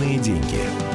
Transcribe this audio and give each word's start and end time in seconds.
Личные 0.00 0.18
деньги. 0.18 0.89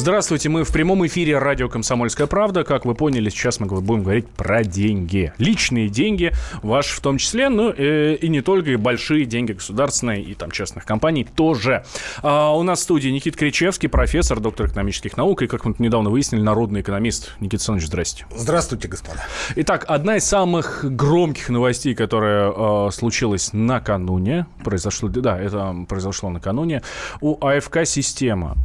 Здравствуйте, 0.00 0.48
мы 0.48 0.64
в 0.64 0.72
прямом 0.72 1.06
эфире 1.06 1.36
радио 1.36 1.68
«Комсомольская 1.68 2.26
правда». 2.26 2.64
Как 2.64 2.86
вы 2.86 2.94
поняли, 2.94 3.28
сейчас 3.28 3.60
мы 3.60 3.66
будем 3.66 4.02
говорить 4.02 4.26
про 4.30 4.64
деньги. 4.64 5.34
Личные 5.36 5.90
деньги, 5.90 6.32
ваши 6.62 6.96
в 6.96 7.00
том 7.00 7.18
числе, 7.18 7.50
ну 7.50 7.70
э, 7.70 8.14
и 8.14 8.28
не 8.30 8.40
только, 8.40 8.70
и 8.70 8.76
большие 8.76 9.26
деньги 9.26 9.52
государственные 9.52 10.22
и 10.22 10.32
там 10.32 10.52
частных 10.52 10.86
компаний 10.86 11.24
тоже. 11.36 11.84
А, 12.22 12.56
у 12.56 12.62
нас 12.62 12.78
в 12.78 12.82
студии 12.84 13.10
Никит 13.10 13.36
Кричевский, 13.36 13.90
профессор, 13.90 14.40
доктор 14.40 14.68
экономических 14.68 15.18
наук 15.18 15.42
и, 15.42 15.46
как 15.46 15.66
мы 15.66 15.74
недавно 15.76 16.08
выяснили, 16.08 16.40
народный 16.40 16.80
экономист. 16.80 17.34
Никита 17.38 17.56
Александрович, 17.56 17.88
здрасте. 17.88 18.26
Здравствуйте, 18.34 18.88
господа. 18.88 19.26
Итак, 19.56 19.84
одна 19.86 20.16
из 20.16 20.24
самых 20.24 20.82
громких 20.82 21.50
новостей, 21.50 21.94
которая 21.94 22.50
э, 22.50 22.90
случилась 22.90 23.50
накануне, 23.52 24.46
произошло, 24.64 25.10
да, 25.10 25.38
это 25.38 25.76
произошло 25.86 26.30
накануне, 26.30 26.80
у 27.20 27.36
АФК 27.46 27.84
«Система» 27.84 28.56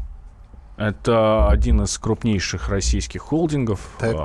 Это 0.77 1.47
один 1.47 1.83
из 1.83 1.97
крупнейших 1.97 2.69
российских 2.69 3.21
холдингов. 3.21 3.79
Так. 3.97 4.15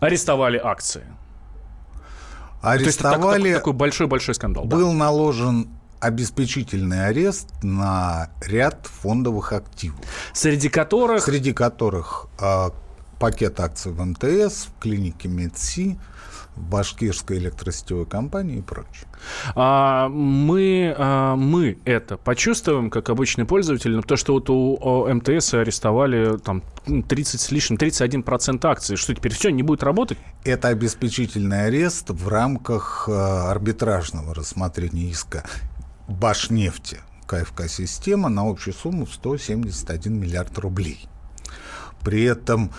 Арестовали 0.00 0.58
акции. 0.58 1.04
Арестовали. 2.62 3.42
То 3.42 3.48
есть 3.48 3.56
такой 3.58 3.72
большой-большой 3.72 4.34
скандал. 4.34 4.64
Был 4.64 4.92
да. 4.92 4.96
наложен 4.96 5.68
обеспечительный 6.00 7.06
арест 7.06 7.48
на 7.62 8.30
ряд 8.40 8.86
фондовых 8.86 9.52
активов. 9.52 9.98
Среди 10.32 10.68
которых... 10.68 11.24
Среди 11.24 11.52
которых 11.52 12.28
э, 12.40 12.70
пакет 13.18 13.58
акций 13.58 13.92
в 13.92 14.00
МТС, 14.00 14.66
в 14.66 14.80
клинике 14.80 15.28
МедСи, 15.28 15.98
башкирской 16.58 17.38
электросетевой 17.38 18.06
компании 18.06 18.58
и 18.58 18.62
прочее. 18.62 19.06
А, 19.54 20.08
мы, 20.08 20.94
а, 20.96 21.36
мы 21.36 21.78
это 21.84 22.16
почувствуем, 22.16 22.90
как 22.90 23.08
обычный 23.08 23.44
пользователь, 23.44 23.92
но 23.92 24.02
то, 24.02 24.16
что 24.16 24.34
вот 24.34 24.50
у 24.50 25.06
МТС 25.12 25.54
арестовали 25.54 26.36
там 26.38 26.62
30 26.86 27.40
с 27.40 27.50
лишним, 27.50 27.78
31% 27.78 28.64
акций, 28.66 28.96
что 28.96 29.14
теперь 29.14 29.32
все, 29.32 29.50
не 29.50 29.62
будет 29.62 29.82
работать? 29.82 30.18
Это 30.44 30.68
обеспечительный 30.68 31.66
арест 31.66 32.10
в 32.10 32.28
рамках 32.28 33.08
а, 33.08 33.50
арбитражного 33.50 34.34
рассмотрения 34.34 35.10
иска 35.10 35.44
Башнефти 36.08 36.98
КФК-система 37.26 38.28
на 38.28 38.48
общую 38.48 38.74
сумму 38.74 39.04
в 39.04 39.12
171 39.12 40.18
миллиард 40.18 40.58
рублей. 40.58 41.06
При 42.02 42.24
этом 42.24 42.70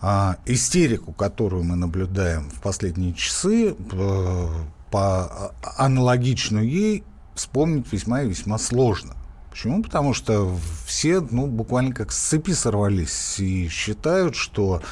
а, 0.00 0.36
истерику, 0.46 1.12
которую 1.12 1.64
мы 1.64 1.76
наблюдаем 1.76 2.50
в 2.50 2.60
последние 2.60 3.12
часы, 3.14 3.74
э, 3.74 4.48
по 4.90 5.52
аналогичную 5.76 6.68
ей 6.68 7.04
вспомнить 7.34 7.92
весьма 7.92 8.22
и 8.22 8.28
весьма 8.28 8.58
сложно. 8.58 9.14
Почему? 9.50 9.82
Потому 9.82 10.14
что 10.14 10.56
все 10.86 11.20
ну, 11.20 11.46
буквально 11.46 11.92
как 11.92 12.12
с 12.12 12.18
цепи 12.18 12.52
сорвались 12.52 13.38
и 13.38 13.68
считают, 13.68 14.36
что 14.36 14.82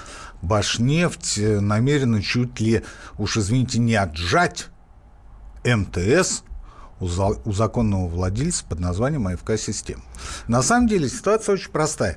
Башнефть 0.43 1.39
намерена 1.39 2.23
чуть 2.23 2.61
ли, 2.61 2.85
уж 3.19 3.37
извините, 3.37 3.79
не 3.79 3.95
отжать 3.95 4.69
МТС 5.65 6.43
у, 7.01 7.09
за, 7.09 7.27
у 7.27 7.53
законного 7.53 8.09
владельца 8.09 8.65
под 8.69 8.81
названием 8.81 9.27
АФК-систем. 9.29 10.03
На 10.49 10.63
самом 10.63 10.89
деле 10.89 11.09
ситуация 11.09 11.55
очень 11.55 11.71
простая. 11.71 12.17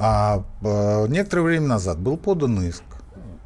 А, 0.00 0.42
а 0.62 1.06
некоторое 1.06 1.42
время 1.42 1.66
назад 1.66 1.98
был 1.98 2.16
подан 2.16 2.62
иск 2.62 2.82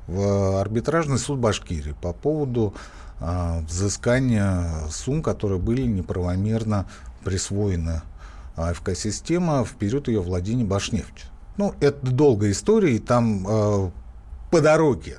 в 0.06 0.60
арбитражный 0.60 1.18
суд 1.18 1.40
Башкирии 1.40 1.96
по 2.00 2.12
поводу 2.12 2.74
а, 3.20 3.60
взыскания 3.68 4.64
сумм, 4.88 5.20
которые 5.20 5.58
были 5.58 5.82
неправомерно 5.82 6.86
присвоены 7.24 8.02
АФК-система 8.54 9.64
в 9.64 9.72
период 9.72 10.06
ее 10.06 10.20
владения 10.20 10.64
Башнефть. 10.64 11.26
Ну, 11.56 11.74
это 11.80 12.06
долгая 12.06 12.52
история, 12.52 12.94
и 12.94 12.98
там 13.00 13.44
а, 13.48 13.90
по 14.52 14.60
дороге 14.60 15.18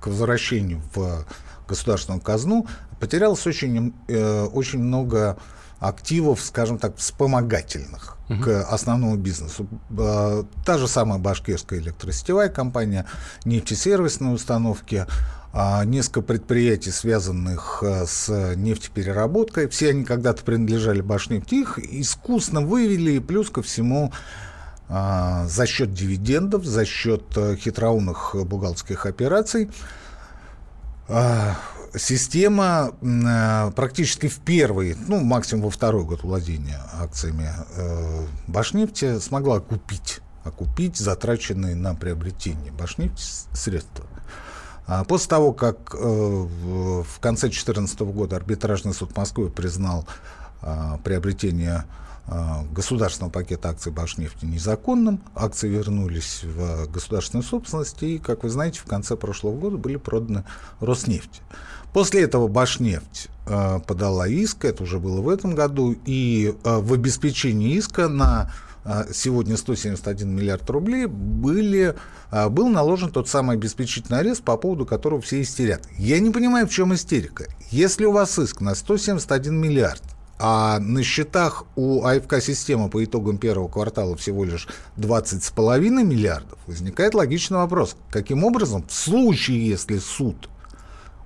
к 0.00 0.08
возвращению 0.08 0.80
в 0.96 1.24
государственную 1.68 2.20
казну 2.20 2.66
потерялось 2.98 3.46
очень, 3.46 3.94
э, 4.08 4.44
очень 4.46 4.80
много 4.80 5.36
активов, 5.82 6.40
скажем 6.40 6.78
так, 6.78 6.96
вспомогательных 6.96 8.16
угу. 8.30 8.42
к 8.42 8.62
основному 8.62 9.16
бизнесу. 9.16 9.66
Та 10.64 10.78
же 10.78 10.86
самая 10.86 11.18
башкирская 11.18 11.80
электросетевая 11.80 12.48
компания, 12.48 13.04
нефтесервисные 13.44 14.32
установки, 14.32 15.06
а, 15.52 15.84
несколько 15.84 16.22
предприятий, 16.22 16.90
связанных 16.90 17.82
э, 17.82 18.06
с 18.06 18.54
нефтепереработкой. 18.56 19.68
Все 19.68 19.90
они 19.90 20.04
когда-то 20.04 20.44
принадлежали 20.44 21.02
Башнефти. 21.02 21.56
Их 21.56 21.78
искусно 21.78 22.62
вывели, 22.62 23.12
и 23.12 23.20
плюс 23.20 23.50
ко 23.50 23.60
всему 23.60 24.12
за 24.88 25.66
счет 25.66 25.94
дивидендов, 25.94 26.64
за 26.66 26.84
счет 26.84 27.24
э, 27.36 27.56
хитроумных 27.56 28.34
бухгалтерских 28.34 29.06
операций 29.06 29.70
система 31.96 32.92
э, 33.00 33.70
практически 33.72 34.28
в 34.28 34.38
первый, 34.38 34.96
ну, 35.08 35.20
максимум 35.20 35.64
во 35.64 35.70
второй 35.70 36.04
год 36.04 36.22
владения 36.22 36.80
акциями 37.00 37.50
э, 37.76 38.26
Башнефти 38.46 39.18
смогла 39.18 39.60
купить, 39.60 40.20
окупить 40.44 40.96
затраченные 40.96 41.74
на 41.74 41.94
приобретение 41.94 42.72
Башнефти 42.72 43.22
средства. 43.52 44.06
А 44.86 45.04
после 45.04 45.28
того, 45.28 45.52
как 45.52 45.94
э, 45.94 45.98
в 45.98 47.20
конце 47.20 47.46
2014 47.46 48.00
года 48.00 48.36
арбитражный 48.36 48.94
суд 48.94 49.16
Москвы 49.16 49.50
признал 49.50 50.06
приобретение 51.02 51.86
государственного 52.72 53.30
пакета 53.30 53.70
акций 53.70 53.92
Башнефти 53.92 54.44
незаконным. 54.44 55.20
Акции 55.34 55.68
вернулись 55.68 56.44
в 56.44 56.90
государственную 56.90 57.44
собственность 57.44 58.02
и, 58.02 58.18
как 58.18 58.44
вы 58.44 58.50
знаете, 58.50 58.80
в 58.80 58.84
конце 58.84 59.16
прошлого 59.16 59.56
года 59.56 59.76
были 59.76 59.96
проданы 59.96 60.44
Роснефти. 60.80 61.42
После 61.92 62.22
этого 62.22 62.48
Башнефть 62.48 63.28
э, 63.46 63.80
подала 63.86 64.26
иск, 64.26 64.64
это 64.64 64.82
уже 64.82 64.98
было 64.98 65.20
в 65.20 65.28
этом 65.28 65.54
году, 65.54 65.94
и 66.06 66.54
э, 66.64 66.78
в 66.78 66.92
обеспечении 66.92 67.76
иска 67.76 68.08
на 68.08 68.52
сегодня 69.12 69.56
171 69.56 70.28
миллиард 70.28 70.68
рублей 70.68 71.06
были, 71.06 71.94
был 72.50 72.68
наложен 72.68 73.12
тот 73.12 73.28
самый 73.28 73.56
обеспечительный 73.56 74.18
арест, 74.18 74.42
по 74.42 74.56
поводу 74.56 74.86
которого 74.86 75.20
все 75.20 75.40
истерят. 75.40 75.86
Я 75.98 76.18
не 76.18 76.30
понимаю, 76.30 76.66
в 76.66 76.70
чем 76.72 76.92
истерика. 76.92 77.46
Если 77.70 78.04
у 78.06 78.10
вас 78.10 78.36
иск 78.40 78.60
на 78.60 78.74
171 78.74 79.54
миллиард, 79.54 80.02
а 80.38 80.78
на 80.80 81.02
счетах 81.02 81.64
у 81.76 82.04
АФК-системы 82.04 82.88
по 82.88 83.04
итогам 83.04 83.38
первого 83.38 83.68
квартала 83.68 84.16
всего 84.16 84.44
лишь 84.44 84.66
20,5 84.96 85.78
миллиардов, 86.02 86.58
возникает 86.66 87.14
логичный 87.14 87.58
вопрос, 87.58 87.96
каким 88.10 88.44
образом 88.44 88.84
в 88.86 88.92
случае, 88.92 89.68
если 89.68 89.98
суд 89.98 90.48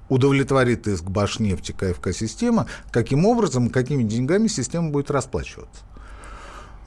удовлетворит 0.09 0.87
иск 0.87 1.05
Башнефти 1.05 1.73
КФК-система, 1.73 2.67
каким 2.91 3.27
образом, 3.27 3.71
какими 3.71 4.03
деньгами 4.03 4.49
система 4.49 4.91
будет 4.91 5.11
расплачиваться. 5.11 5.83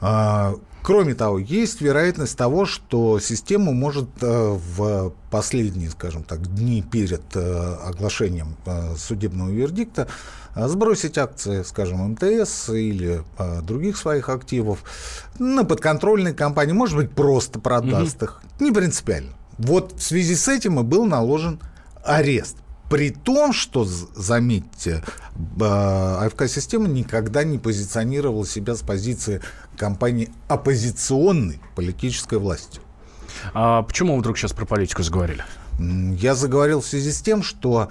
А, 0.00 0.54
кроме 0.82 1.14
того, 1.14 1.38
есть 1.38 1.80
вероятность 1.80 2.36
того, 2.36 2.64
что 2.64 3.20
система 3.20 3.72
может 3.72 4.08
э, 4.22 4.58
в 4.76 5.12
последние, 5.30 5.90
скажем 5.90 6.22
так, 6.22 6.46
дни 6.54 6.82
перед 6.82 7.22
э, 7.34 7.76
оглашением 7.84 8.56
э, 8.66 8.94
судебного 8.96 9.50
вердикта 9.50 10.08
сбросить 10.56 11.16
акции, 11.16 11.62
скажем, 11.62 12.12
МТС 12.12 12.70
или 12.70 13.22
других 13.62 13.96
своих 13.96 14.28
активов 14.28 14.82
на 15.38 15.64
подконтрольной 15.64 16.34
компании, 16.34 16.72
может 16.72 16.96
быть, 16.96 17.12
просто 17.12 17.60
продаст 17.60 18.16
угу. 18.16 18.24
их, 18.24 18.42
не 18.58 18.72
принципиально. 18.72 19.30
Вот 19.58 19.92
в 19.92 20.02
связи 20.02 20.34
с 20.34 20.48
этим 20.48 20.80
и 20.80 20.82
был 20.82 21.04
наложен 21.04 21.60
арест. 22.04 22.56
При 22.90 23.10
том, 23.10 23.52
что, 23.52 23.84
заметьте, 23.84 25.04
АФК-система 25.60 26.88
никогда 26.88 27.44
не 27.44 27.56
позиционировала 27.56 28.44
себя 28.44 28.74
с 28.74 28.80
позиции 28.80 29.40
компании 29.76 30.28
оппозиционной 30.48 31.60
политической 31.76 32.38
власти. 32.38 32.80
А 33.54 33.82
почему 33.82 34.14
вы 34.14 34.20
вдруг 34.20 34.36
сейчас 34.36 34.52
про 34.52 34.66
политику 34.66 35.04
заговорили? 35.04 35.44
Я 35.78 36.34
заговорил 36.34 36.80
в 36.80 36.86
связи 36.86 37.12
с 37.12 37.22
тем, 37.22 37.44
что 37.44 37.90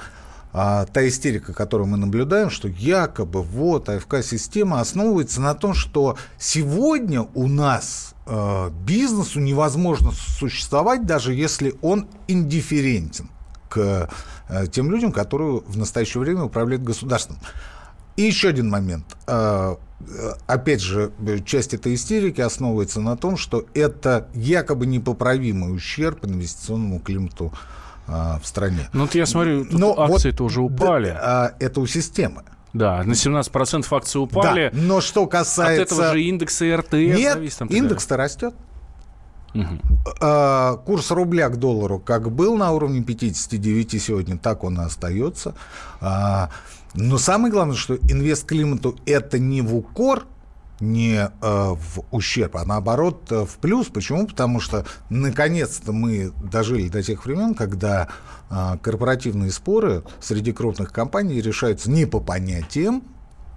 а, 0.51 0.85
та 0.85 1.07
истерика, 1.07 1.53
которую 1.53 1.87
мы 1.87 1.95
наблюдаем, 1.95 2.49
что 2.49 2.67
якобы 2.67 3.41
вот 3.41 3.87
АФК-система 3.87 4.81
основывается 4.81 5.39
на 5.39 5.53
том, 5.53 5.75
что 5.75 6.17
сегодня 6.37 7.21
у 7.35 7.47
нас 7.47 8.15
э, 8.25 8.69
бизнесу 8.85 9.39
невозможно 9.39 10.11
существовать, 10.11 11.05
даже 11.05 11.33
если 11.33 11.75
он 11.81 12.07
индифферентен 12.27 13.29
к 13.69 14.09
тем 14.71 14.91
людям, 14.91 15.11
которые 15.11 15.61
в 15.65 15.77
настоящее 15.77 16.21
время 16.21 16.43
управляют 16.43 16.83
государством. 16.83 17.37
И 18.19 18.23
еще 18.23 18.49
один 18.49 18.69
момент. 18.69 19.05
Э, 19.27 19.75
опять 20.45 20.81
же, 20.81 21.11
часть 21.45 21.73
этой 21.73 21.95
истерики 21.95 22.41
основывается 22.41 22.99
на 22.99 23.15
том, 23.15 23.37
что 23.37 23.65
это 23.73 24.27
якобы 24.33 24.85
непоправимый 24.85 25.73
ущерб 25.73 26.25
инвестиционному 26.25 26.99
климату 26.99 27.53
э, 28.07 28.11
в 28.11 28.45
стране. 28.45 28.89
Ну, 28.91 29.03
вот 29.03 29.15
я 29.15 29.25
смотрю, 29.25 29.63
тут 29.63 29.79
Но 29.79 29.97
акции 29.97 30.31
вот, 30.31 30.41
уже 30.41 30.61
упали. 30.61 31.11
Да, 31.11 31.53
это 31.59 31.79
у 31.79 31.87
системы. 31.87 32.43
Да, 32.73 33.03
на 33.03 33.13
17% 33.13 33.85
акции 33.89 34.19
упали. 34.19 34.69
Да, 34.73 34.77
но 34.77 34.99
что 34.99 35.25
касается... 35.25 35.83
От 35.83 35.91
этого 35.91 36.11
же 36.11 36.21
индекса 36.21 36.75
РТС 36.75 36.93
Нет, 36.93 37.39
индекс-то 37.69 38.17
растет. 38.17 38.53
Угу. 39.53 40.77
Курс 40.85 41.11
рубля 41.11 41.49
к 41.49 41.57
доллару 41.57 41.99
как 41.99 42.31
был 42.31 42.55
на 42.55 42.71
уровне 42.71 43.01
59 43.01 44.01
сегодня, 44.01 44.37
так 44.37 44.63
он 44.63 44.79
и 44.79 44.83
остается. 44.83 45.55
А, 46.01 46.49
но 46.93 47.17
самое 47.17 47.51
главное, 47.51 47.75
что 47.75 47.95
инвест 47.95 48.45
климату 48.45 48.95
это 49.05 49.39
не 49.39 49.61
в 49.61 49.75
укор, 49.75 50.25
не 50.79 51.15
э, 51.15 51.29
в 51.41 52.03
ущерб, 52.11 52.55
а 52.57 52.65
наоборот 52.65 53.31
э, 53.31 53.45
в 53.45 53.57
плюс. 53.57 53.87
Почему? 53.87 54.27
Потому 54.27 54.59
что 54.59 54.85
наконец-то 55.09 55.91
мы 55.91 56.31
дожили 56.41 56.89
до 56.89 57.03
тех 57.03 57.25
времен, 57.25 57.53
когда 57.53 58.07
э, 58.49 58.77
корпоративные 58.81 59.51
споры 59.51 60.03
среди 60.19 60.51
крупных 60.51 60.91
компаний 60.91 61.41
решаются 61.41 61.91
не 61.91 62.05
по 62.05 62.19
понятиям 62.19 63.03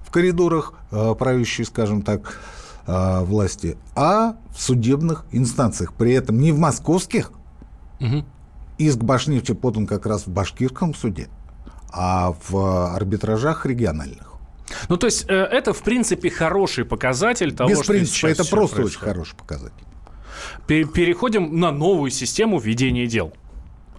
в 0.05 0.11
коридорах 0.11 0.75
правящей, 0.91 1.65
скажем 1.65 2.03
так, 2.03 2.39
э, 2.87 3.21
власти, 3.25 3.77
а 3.95 4.37
в 4.55 4.61
судебных 4.61 5.25
инстанциях. 5.33 5.95
При 5.95 6.13
этом 6.13 6.39
не 6.39 6.53
в 6.53 6.59
московских. 6.59 7.33
Угу. 8.01 8.25
Иск 8.79 8.99
Башнефти 8.99 9.53
подан 9.53 9.87
как 9.87 10.07
раз 10.07 10.27
в 10.27 10.31
башкирском 10.31 10.95
суде, 10.95 11.29
а 11.93 12.35
в 12.49 12.95
арбитражах 12.95 13.67
региональных. 13.67 14.33
Ну, 14.89 14.97
то 14.97 15.07
есть, 15.07 15.27
э, 15.29 15.35
это, 15.35 15.73
в 15.73 15.83
принципе, 15.83 16.31
хороший 16.31 16.85
показатель 16.85 17.55
того, 17.55 17.71
Без 17.71 17.79
что 17.83 17.93
принципа, 17.93 18.27
это 18.27 18.45
просто 18.45 18.77
происходит. 18.77 18.87
очень 18.87 19.07
хороший 19.07 19.37
показатель. 19.37 19.85
Переходим 20.67 21.61
на 21.61 21.71
новую 21.71 22.11
систему 22.11 22.59
ведения 22.59 23.07
дел. 23.07 23.33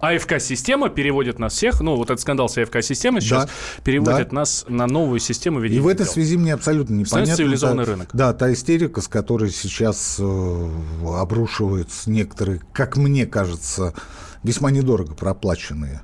АФК-система 0.00 0.90
переводит 0.90 1.38
нас 1.38 1.54
всех, 1.54 1.80
ну, 1.80 1.96
вот 1.96 2.10
этот 2.10 2.20
скандал 2.20 2.48
с 2.48 2.58
АФК-системой 2.58 3.20
сейчас 3.20 3.46
да, 3.46 3.50
переводит 3.82 4.28
да. 4.30 4.34
нас 4.34 4.64
на 4.68 4.86
новую 4.86 5.20
систему 5.20 5.60
ведения 5.60 5.80
И 5.80 5.82
в 5.82 5.88
этой 5.88 6.04
дел. 6.04 6.12
связи 6.12 6.36
мне 6.36 6.52
абсолютно 6.54 6.94
непонятно. 6.94 7.36
цивилизованный 7.36 7.84
да, 7.84 7.90
рынок. 7.90 8.10
Да, 8.12 8.32
та 8.34 8.52
истерика, 8.52 9.00
с 9.00 9.08
которой 9.08 9.50
сейчас 9.50 10.16
э, 10.18 10.70
обрушиваются 11.06 12.10
некоторые, 12.10 12.60
как 12.72 12.96
мне 12.96 13.26
кажется, 13.26 13.94
весьма 14.42 14.70
недорого 14.70 15.14
проплаченные 15.14 16.02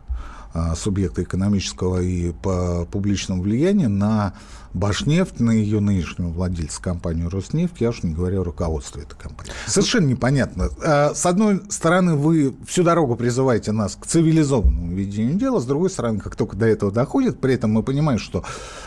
э, 0.54 0.74
субъекты 0.76 1.22
экономического 1.22 2.00
и 2.00 2.32
по 2.32 2.86
публичного 2.90 3.40
влияния 3.40 3.88
на 3.88 4.34
Башнефть, 4.72 5.40
на 5.40 5.50
ее 5.50 5.80
нынешнего 5.80 6.28
владельца 6.28 6.80
компанию 6.80 7.28
Роснефть, 7.28 7.80
я 7.80 7.88
уж 7.88 8.02
не 8.04 8.12
говорю 8.12 8.42
о 8.42 8.44
руководстве 8.44 9.02
этой 9.02 9.16
компании. 9.18 9.52
Совершенно 9.66 10.06
непонятно. 10.06 10.68
А, 10.84 11.12
с 11.12 11.26
одной 11.26 11.62
стороны, 11.70 12.14
вы 12.14 12.54
всю 12.66 12.84
дорогу 12.84 13.16
призываете 13.16 13.72
нас 13.72 13.96
к 13.96 14.06
цивилизованному 14.06 14.94
ведению 14.94 15.34
дела, 15.34 15.60
с 15.60 15.66
другой 15.66 15.90
стороны, 15.90 16.20
как 16.20 16.36
только 16.36 16.56
до 16.56 16.66
этого 16.66 16.92
доходит, 16.92 17.40
при 17.40 17.54
этом 17.54 17.72
мы 17.72 17.82
понимаем, 17.82 18.20
что 18.20 18.44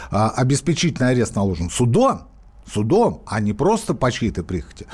а, 0.09 0.29
обеспечительный 0.29 1.09
арест 1.09 1.35
наложен 1.35 1.69
судом, 1.69 2.21
судом, 2.71 3.21
а 3.25 3.41
не 3.41 3.51
просто 3.51 3.93
по 3.93 4.09
чьей-то 4.09 4.43
прихоти. 4.43 4.87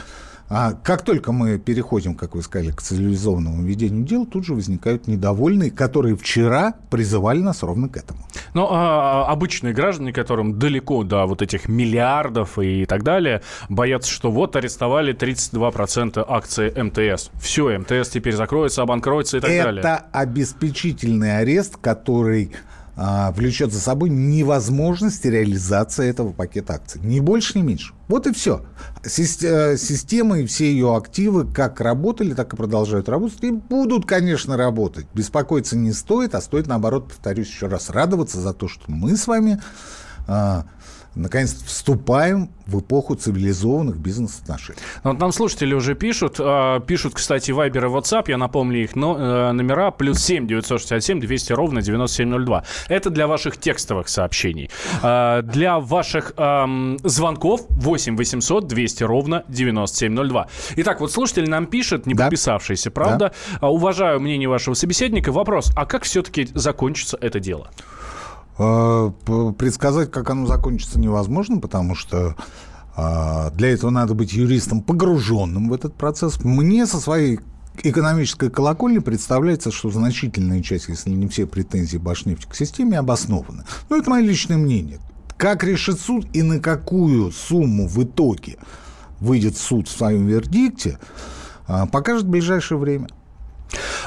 А 0.50 0.74
как 0.74 1.04
только 1.04 1.32
мы 1.32 1.60
переходим, 1.60 2.16
как 2.16 2.34
вы 2.34 2.42
сказали, 2.42 2.72
к 2.72 2.82
цивилизованному 2.82 3.64
ведению 3.64 4.04
дел, 4.04 4.26
тут 4.26 4.46
же 4.46 4.56
возникают 4.56 5.08
недовольные, 5.08 5.70
которые 5.70 6.16
вчера 6.16 6.74
призывали 6.90 7.40
нас 7.40 7.62
ровно 7.62 7.88
к 7.88 7.98
этому. 7.98 8.20
Ну, 8.56 8.68
а 8.70 9.28
обычные 9.28 9.74
граждане, 9.74 10.12
которым 10.12 10.58
далеко 10.58 11.04
до 11.04 11.26
вот 11.28 11.44
этих 11.44 11.70
миллиардов 11.70 12.58
и 12.58 12.86
так 12.86 13.04
далее, 13.04 13.44
боятся, 13.70 14.12
что 14.12 14.32
вот 14.32 14.56
арестовали 14.56 15.14
32% 15.14 16.26
акций 16.28 16.72
МТС. 16.72 17.30
Все, 17.40 17.78
МТС 17.78 18.10
теперь 18.10 18.34
закроется, 18.34 18.82
обанкроется 18.82 19.38
и 19.38 19.40
так 19.42 19.52
Это 19.52 19.64
далее. 19.64 19.80
Это 19.82 20.06
обеспечительный 20.12 21.38
арест, 21.38 21.78
который 21.78 22.52
а, 22.54 22.69
влечет 23.32 23.72
за 23.72 23.80
собой 23.80 24.10
невозможность 24.10 25.24
реализации 25.24 26.10
этого 26.10 26.34
пакета 26.34 26.74
акций. 26.74 27.00
Ни 27.02 27.22
больше, 27.22 27.58
ни 27.58 27.64
меньше. 27.64 27.94
Вот 28.10 28.28
и 28.28 28.34
все. 28.34 28.66
Э, 29.06 29.78
система 29.78 30.40
и 30.40 30.46
все 30.46 30.70
ее 30.70 30.98
активы 30.98 31.50
как 31.50 31.80
работали, 31.80 32.34
так 32.34 32.54
и 32.54 32.58
продолжают 32.58 33.08
работать. 33.08 33.42
И 33.44 33.52
будут, 33.52 34.06
конечно, 34.06 34.58
работать. 34.58 35.08
Беспокоиться 35.14 35.78
не 35.78 35.94
стоит, 35.94 36.36
а 36.36 36.42
стоит, 36.42 36.68
наоборот, 36.68 37.08
повторюсь 37.08 37.48
еще 37.48 37.68
раз, 37.68 37.90
радоваться 37.90 38.42
за 38.42 38.54
то, 38.54 38.68
что 38.68 38.84
мы 38.88 39.16
с 39.16 39.28
вами 39.28 39.62
а, 40.28 40.66
наконец 41.16 41.62
вступаем 41.64 42.50
в 42.66 42.80
эпоху 42.80 43.16
цивилизованных 43.16 43.98
бизнес-отношений. 43.98 44.80
Ну, 45.04 45.12
вот 45.12 45.20
нам 45.20 45.32
слушатели 45.32 45.74
уже 45.74 45.96
пишут. 45.96 46.36
А, 46.40 46.80
пишут, 46.80 47.16
кстати, 47.16 47.52
Вайбер 47.52 47.86
и 47.86 47.88
WhatsApp. 47.90 48.26
Я 48.28 48.38
напомню 48.38 48.84
их 48.84 48.96
э, 48.96 49.00
номера. 49.00 49.92
Плюс 49.92 50.20
7 50.20 50.48
967 50.48 51.20
200 51.20 51.54
ровно 51.54 51.82
9702. 51.82 52.64
Это 52.88 53.10
для 53.10 53.28
ваших 53.28 53.58
текстовых 53.58 54.08
сообщений. 54.08 54.70
А, 55.02 55.42
для 55.42 55.80
ваших 55.80 56.34
звонков 57.04 57.66
8 57.70 58.16
800 58.16 58.68
200 58.68 59.04
ровно 59.04 59.44
9702. 59.48 60.48
Итак, 60.78 61.02
вот 61.02 61.12
слушатель 61.12 61.50
нам 61.50 61.66
пишет, 61.66 62.06
не 62.06 62.14
подписавшийся, 62.14 62.92
правда. 62.92 63.34
Да. 63.62 63.70
Уважаю 63.70 64.20
мнение 64.20 64.48
вашего 64.48 64.74
собеседника. 64.74 65.32
Вопрос, 65.32 65.72
а 65.76 65.86
как 65.86 66.04
все-таки 66.04 66.50
закончится 66.54 67.18
это 67.20 67.40
дело? 67.40 67.70
А, 68.60 69.12
предсказать, 69.58 70.12
как 70.12 70.30
оно 70.30 70.46
закончится, 70.46 71.00
невозможно, 71.00 71.60
потому 71.60 71.96
что 71.96 72.36
а, 72.96 73.52
для 73.52 73.70
этого 73.70 73.90
надо 73.90 74.14
быть 74.14 74.34
юристом, 74.34 74.82
погруженным 74.82 75.70
в 75.70 75.74
этот 75.74 75.96
процесс. 75.96 76.44
Мне 76.44 76.86
со 76.86 77.00
своей 77.00 77.40
экономической 77.82 78.50
колокольни 78.50 79.00
представляется, 79.00 79.72
что 79.72 79.90
значительная 79.90 80.62
часть, 80.62 80.90
если 80.90 81.12
не 81.12 81.30
все 81.30 81.46
претензии 81.46 81.98
Башнефти 81.98 82.48
к 82.48 82.56
системе 82.56 83.00
обоснованы. 83.00 83.64
Но 83.90 83.96
это 83.96 84.10
мое 84.10 84.24
личное 84.24 84.58
мнение. 84.58 85.00
Как 85.38 85.64
решит 85.64 85.98
суд 85.98 86.28
и 86.34 86.42
на 86.42 86.60
какую 86.60 87.32
сумму 87.32 87.88
в 87.88 88.04
итоге 88.04 88.58
выйдет 89.22 89.56
суд 89.56 89.88
в 89.88 89.92
своем 89.92 90.28
вердикте, 90.28 91.00
а, 91.66 91.86
покажет 91.86 92.28
ближайшее 92.28 92.78
время. 92.78 93.08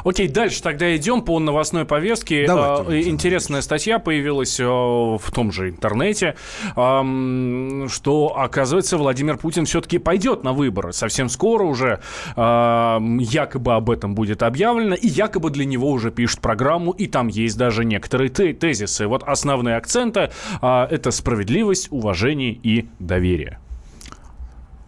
Окей, 0.05 0.29
дальше 0.29 0.63
тогда 0.63 0.95
идем 0.97 1.23
по 1.23 1.39
новостной 1.39 1.85
повестке. 1.85 2.47
Давайте, 2.47 3.09
Интересная 3.09 3.61
статья 3.61 3.99
появилась 3.99 4.59
э, 4.59 4.65
в 4.65 5.23
том 5.33 5.53
же 5.53 5.71
интернете, 5.71 6.35
что, 6.75 8.35
оказывается, 8.37 8.97
Владимир 8.97 9.37
Путин 9.37 9.65
все-таки 9.65 9.99
пойдет 9.99 10.45
на 10.45 10.53
выборы. 10.53 10.93
Совсем 10.93 11.29
скоро 11.29 11.65
уже 11.65 12.01
якобы 12.37 13.75
об 13.75 13.91
этом 13.91 14.15
будет 14.15 14.43
объявлено, 14.43 14.95
и 14.95 15.09
якобы 15.09 15.51
для 15.51 15.65
него 15.65 15.91
уже 15.91 16.11
пишут 16.11 16.41
программу, 16.41 16.93
и 16.93 17.07
там 17.07 17.29
есть 17.29 17.57
даже 17.57 17.85
некоторые 17.85 18.31
тезисы. 18.31 19.07
Вот 19.07 19.23
основные 19.23 19.77
акценты 19.77 20.31
а,– 20.61 20.87
это 20.91 21.11
справедливость, 21.11 21.89
уважение 21.91 22.53
и 22.53 22.89
доверие. 22.99 23.59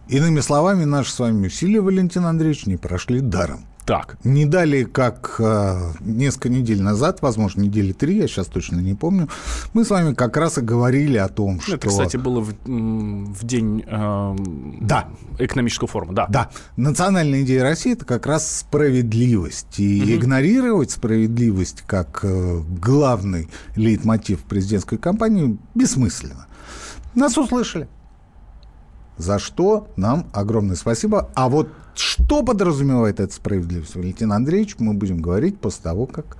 Иными 0.07 0.39
словами, 0.39 0.83
наши 0.83 1.11
с 1.11 1.19
вами 1.19 1.47
усилия, 1.47 1.81
Валентин 1.81 2.25
Андреевич, 2.25 2.65
не 2.65 2.77
прошли 2.77 3.21
даром. 3.21 3.65
Так. 3.85 4.17
Не 4.23 4.45
далее, 4.45 4.87
как 4.87 5.35
э, 5.37 5.91
несколько 5.99 6.49
недель 6.49 6.81
назад, 6.81 7.21
возможно, 7.21 7.61
недели 7.61 7.91
три, 7.91 8.17
я 8.17 8.27
сейчас 8.27 8.47
точно 8.47 8.77
не 8.77 8.95
помню, 8.95 9.29
мы 9.73 9.85
с 9.85 9.91
вами 9.91 10.15
как 10.15 10.37
раз 10.37 10.57
и 10.57 10.61
говорили 10.61 11.17
о 11.17 11.27
том, 11.27 11.61
что... 11.61 11.75
Это, 11.75 11.87
кстати, 11.87 12.17
было 12.17 12.39
в, 12.39 12.55
в 12.65 13.45
день 13.45 13.83
э, 13.85 14.35
да. 14.81 15.07
экономического 15.37 15.87
форума, 15.87 16.13
да. 16.13 16.25
Да. 16.29 16.49
Национальная 16.77 17.43
идея 17.43 17.61
России– 17.61 17.91
это 17.93 18.05
как 18.05 18.25
раз 18.25 18.59
справедливость. 18.59 19.79
И 19.79 20.01
угу. 20.01 20.11
игнорировать 20.13 20.89
справедливость 20.89 21.83
как 21.85 22.21
э, 22.23 22.61
главный 22.81 23.49
лейтмотив 23.75 24.41
президентской 24.45 24.97
кампании 24.97 25.59
бессмысленно. 25.75 26.47
Нас 27.13 27.37
услышали. 27.37 27.87
За 29.17 29.39
что 29.39 29.87
нам 29.95 30.27
огромное 30.33 30.75
спасибо. 30.75 31.29
А 31.35 31.49
вот 31.49 31.69
что 31.95 32.43
подразумевает 32.43 33.19
эта 33.19 33.33
справедливость, 33.33 33.95
Валентин 33.95 34.31
Андреевич, 34.31 34.75
мы 34.79 34.93
будем 34.93 35.17
говорить 35.17 35.59
после 35.59 35.83
того, 35.83 36.05
как 36.05 36.37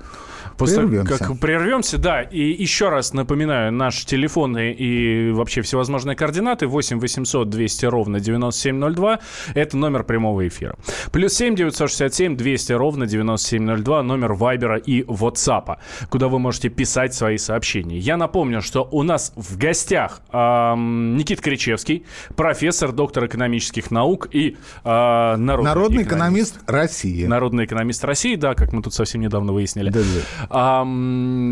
После 0.58 0.78
прервемся. 0.78 1.18
как 1.18 1.40
прервемся, 1.40 1.98
да. 1.98 2.22
И 2.22 2.62
еще 2.62 2.90
раз 2.90 3.14
напоминаю, 3.14 3.72
наши 3.72 4.06
телефоны 4.06 4.72
и 4.72 5.32
вообще 5.32 5.62
всевозможные 5.62 6.16
координаты 6.16 6.68
8 6.68 7.00
800 7.00 7.50
200 7.50 7.86
ровно 7.86 8.20
9702. 8.20 9.20
Это 9.54 9.78
номер 9.78 10.04
прямого 10.04 10.48
эфира. 10.48 10.76
Плюс 11.12 11.34
7 11.34 11.56
967 11.56 12.38
200 12.38 12.74
ровно 12.74 13.06
9702. 13.06 14.04
Номер 14.04 14.34
Вайбера 14.34 14.78
и 14.78 15.04
WhatsApp, 15.04 15.78
куда 16.10 16.28
вы 16.28 16.40
можете 16.40 16.70
писать 16.70 17.14
свои 17.14 17.38
сообщения. 17.38 17.98
Я 17.98 18.18
напомню, 18.18 18.62
что 18.62 18.88
у 18.92 19.04
нас 19.04 19.34
в 19.36 19.58
гостях 19.58 20.22
эм, 20.32 21.18
Никит 21.18 21.42
Кричевский, 21.42 22.06
профессор, 22.36 22.92
доктор 22.92 23.26
экономических 23.26 23.92
наук 23.92 24.30
и 24.32 24.58
э, 24.84 25.36
народный, 25.46 25.70
народный 25.70 26.04
экономист. 26.04 26.58
экономист 26.58 26.70
России. 26.70 27.26
Народный 27.26 27.66
экономист 27.66 28.04
России, 28.04 28.36
да, 28.36 28.56
как 28.56 28.74
мы 28.74 28.82
тут 28.82 28.94
совсем 28.94 29.22
недавно 29.22 29.54
выяснили. 29.54 29.90
Да, 29.90 30.02
да. 30.50 30.84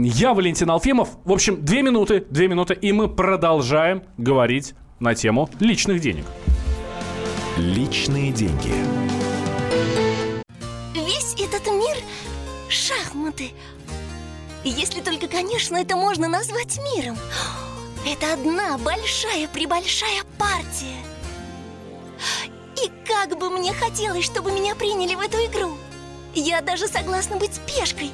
Я 0.04 0.34
Валентин 0.34 0.70
Алфимов. 0.70 1.10
В 1.24 1.32
общем, 1.32 1.64
две 1.64 1.82
минуты, 1.82 2.26
две 2.30 2.48
минуты, 2.48 2.74
и 2.74 2.92
мы 2.92 3.08
продолжаем 3.08 4.04
говорить 4.18 4.76
на 5.00 5.16
тему 5.16 5.50
личных 5.60 6.02
денег. 6.02 6.26
Личные 7.58 8.32
деньги. 8.32 8.74
Весь 10.96 11.36
этот 11.36 11.66
мир– 11.68 11.98
шахматы. 12.70 13.52
Если 14.64 15.02
только, 15.02 15.28
конечно, 15.28 15.76
это 15.76 15.96
можно 15.96 16.28
назвать 16.28 16.80
миром. 16.96 17.16
Это 18.08 18.34
одна 18.34 18.78
большая-пребольшая 18.78 20.24
партия. 20.38 21.13
И 22.84 22.92
как 23.08 23.38
бы 23.38 23.50
мне 23.50 23.74
хотелось, 23.74 24.26
чтобы 24.26 24.52
меня 24.52 24.76
приняли 24.76 25.16
в 25.16 25.20
эту 25.20 25.38
игру. 25.38 25.78
Я 26.34 26.62
даже 26.62 26.88
согласна 26.88 27.38
быть 27.38 27.60
пешкой. 27.62 28.12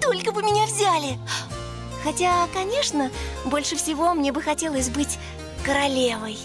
Только 0.00 0.32
бы 0.32 0.42
меня 0.42 0.66
взяли. 0.66 1.18
Хотя, 2.02 2.46
конечно, 2.52 3.10
больше 3.44 3.76
всего 3.76 4.12
мне 4.14 4.32
бы 4.32 4.42
хотелось 4.42 4.88
быть 4.88 5.18
королевой. 5.64 6.36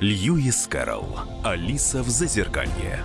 Льюис 0.00 0.66
Кэрролл. 0.68 1.18
Алиса 1.44 2.02
в 2.02 2.08
Зазеркалье. 2.08 3.04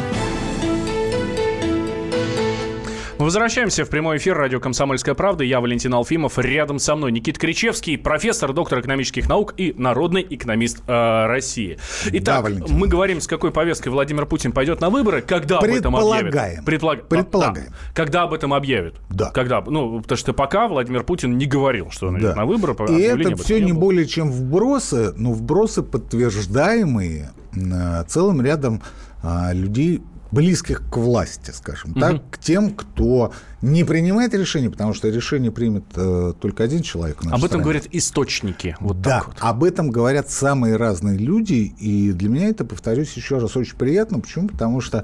Возвращаемся 3.25 3.85
в 3.85 3.89
прямой 3.89 4.17
эфир 4.17 4.37
радио 4.37 4.59
«Комсомольская 4.59 5.15
правда». 5.15 5.43
Я 5.43 5.59
Валентин 5.61 5.93
Алфимов. 5.93 6.37
Рядом 6.37 6.79
со 6.79 6.95
мной 6.95 7.11
Никит 7.11 7.37
Кричевский, 7.37 7.97
профессор, 7.97 8.53
доктор 8.53 8.79
экономических 8.79 9.27
наук 9.27 9.53
и 9.57 9.73
народный 9.77 10.25
экономист 10.29 10.81
э, 10.87 11.25
России. 11.27 11.77
Итак, 12.11 12.45
Да, 12.57 12.65
мы 12.69 12.87
говорим, 12.87 13.21
с 13.21 13.27
какой 13.27 13.51
повесткой 13.51 13.89
Владимир 13.89 14.25
Путин 14.25 14.51
пойдет 14.51 14.81
на 14.81 14.89
выборы, 14.89 15.21
когда 15.21 15.59
об 15.59 15.65
этом 15.65 15.95
объявят. 15.95 16.31
Предполагаем. 16.31 16.63
Предполаг- 16.65 17.07
Предполагаем. 17.07 17.69
Да. 17.69 17.75
Когда 17.93 18.23
об 18.23 18.33
этом 18.33 18.53
объявят. 18.53 18.95
Да. 19.09 19.31
Когда? 19.31 19.61
Ну, 19.61 20.01
потому 20.01 20.17
что 20.17 20.33
пока 20.33 20.67
Владимир 20.67 21.03
Путин 21.03 21.37
не 21.37 21.45
говорил, 21.45 21.91
что 21.91 22.07
он 22.07 22.19
идет 22.19 22.35
на 22.35 22.45
выборы. 22.45 22.75
И 22.89 23.01
это 23.01 23.35
все 23.35 23.59
не 23.59 23.71
было. 23.73 23.81
более 23.81 24.05
чем 24.05 24.31
вбросы, 24.31 25.13
но 25.17 25.33
вбросы 25.33 25.83
подтверждаемые 25.83 27.31
э, 27.55 28.03
целым 28.07 28.41
рядом 28.41 28.81
а, 29.23 29.53
людей, 29.53 30.01
близких 30.31 30.81
к 30.89 30.97
власти, 30.97 31.51
скажем 31.51 31.93
так, 31.93 32.21
к 32.31 32.37
тем, 32.37 32.71
кто 32.71 33.33
не 33.61 33.83
принимает 33.83 34.33
решения, 34.33 34.69
потому 34.69 34.93
что 34.93 35.09
решение 35.09 35.51
примет 35.51 35.83
э, 35.95 36.33
только 36.39 36.63
один 36.63 36.81
человек. 36.81 37.17
Об 37.21 37.27
этом 37.27 37.47
стране. 37.47 37.63
говорят 37.63 37.87
источники. 37.91 38.75
Вот 38.79 39.01
да, 39.01 39.19
так 39.19 39.27
вот. 39.27 39.37
об 39.39 39.63
этом 39.63 39.91
говорят 39.91 40.29
самые 40.29 40.77
разные 40.77 41.17
люди, 41.17 41.73
и 41.77 42.11
для 42.13 42.29
меня 42.29 42.47
это, 42.47 42.65
повторюсь 42.65 43.13
еще 43.13 43.39
раз, 43.39 43.55
очень 43.57 43.75
приятно. 43.75 44.19
Почему? 44.19 44.47
Потому 44.47 44.81
что, 44.81 45.03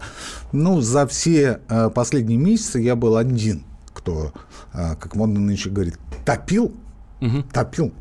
ну, 0.52 0.82
за 0.82 1.06
все 1.06 1.60
э, 1.68 1.90
последние 1.94 2.38
месяцы 2.38 2.80
я 2.80 2.96
был 2.96 3.18
один, 3.18 3.64
кто, 3.94 4.32
э, 4.74 4.96
как 4.96 5.16
модно 5.16 5.40
нынче 5.40 5.70
говорит, 5.70 6.00
топил, 6.26 6.74
топил 7.52 7.94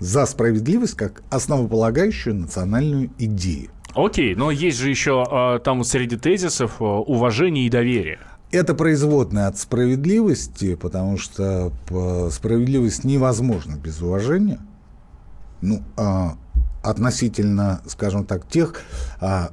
за 0.00 0.26
справедливость 0.26 0.94
как 0.94 1.22
основополагающую 1.30 2.34
национальную 2.34 3.10
идею. 3.18 3.70
Окей, 3.94 4.34
но 4.34 4.50
есть 4.50 4.78
же 4.78 4.90
еще 4.90 5.24
э, 5.30 5.58
там 5.64 5.82
среди 5.84 6.16
тезисов 6.16 6.80
э, 6.80 6.84
уважение 6.84 7.66
и 7.66 7.70
доверие. 7.70 8.18
Это 8.50 8.74
производная 8.74 9.48
от 9.48 9.58
справедливости, 9.58 10.74
потому 10.74 11.18
что 11.18 11.72
п- 11.88 12.30
справедливость 12.30 13.04
невозможна 13.04 13.76
без 13.76 14.00
уважения. 14.00 14.58
Ну, 15.60 15.82
а, 15.96 16.36
относительно, 16.82 17.82
скажем 17.86 18.24
так, 18.24 18.46
тех, 18.48 18.74
а, 19.20 19.50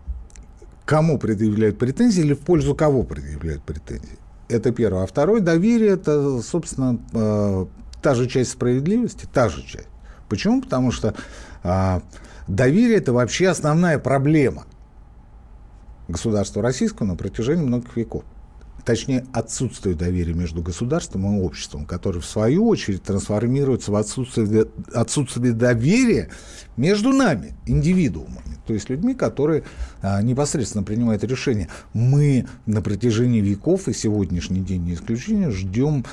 кому 0.85 1.17
предъявляют 1.17 1.77
претензии 1.77 2.21
или 2.21 2.33
в 2.35 2.39
пользу 2.39 2.73
кого 2.75 3.03
предъявляют 3.03 3.63
претензии. 3.63 4.17
Это 4.47 4.71
первое. 4.71 5.03
А 5.03 5.07
второе, 5.07 5.41
доверие– 5.41 5.89
это, 5.93 6.41
собственно, 6.41 7.67
та 8.01 8.13
же 8.13 8.27
часть 8.27 8.51
справедливости, 8.51 9.27
та 9.33 9.49
же 9.49 9.63
часть. 9.63 9.89
Почему? 10.29 10.61
Потому 10.61 10.91
что 10.91 11.15
а, 11.63 12.01
доверие– 12.47 12.97
это 12.99 13.13
вообще 13.13 13.49
основная 13.49 13.99
проблема 13.99 14.65
государства 16.07 16.61
российского 16.61 17.07
на 17.07 17.15
протяжении 17.15 17.63
многих 17.63 17.95
веков. 17.97 18.23
Точнее, 18.85 19.25
отсутствие 19.33 19.95
доверия 19.95 20.35
между 20.35 20.61
государством 20.61 21.25
и 21.25 21.41
обществом, 21.41 21.85
которое, 21.85 22.19
в 22.19 22.25
свою 22.25 22.67
очередь, 22.67 23.01
трансформируется 23.01 23.91
в 23.91 23.95
отсутствие, 23.95 24.67
отсутствие 24.93 25.53
доверия 25.53 26.29
между 26.77 27.09
нами, 27.09 27.55
индивидуумами, 27.65 28.59
то 28.67 28.73
есть 28.73 28.89
людьми, 28.89 29.15
которые 29.15 29.63
а, 30.03 30.21
непосредственно 30.21 30.83
принимают 30.83 31.23
решения. 31.23 31.67
Мы 31.93 32.45
на 32.67 32.83
протяжении 32.83 33.41
веков, 33.41 33.87
и 33.87 33.93
сегодняшний 33.93 34.61
день 34.61 34.83
не 34.83 34.93
исключение, 34.93 35.49
ждем 35.49 36.05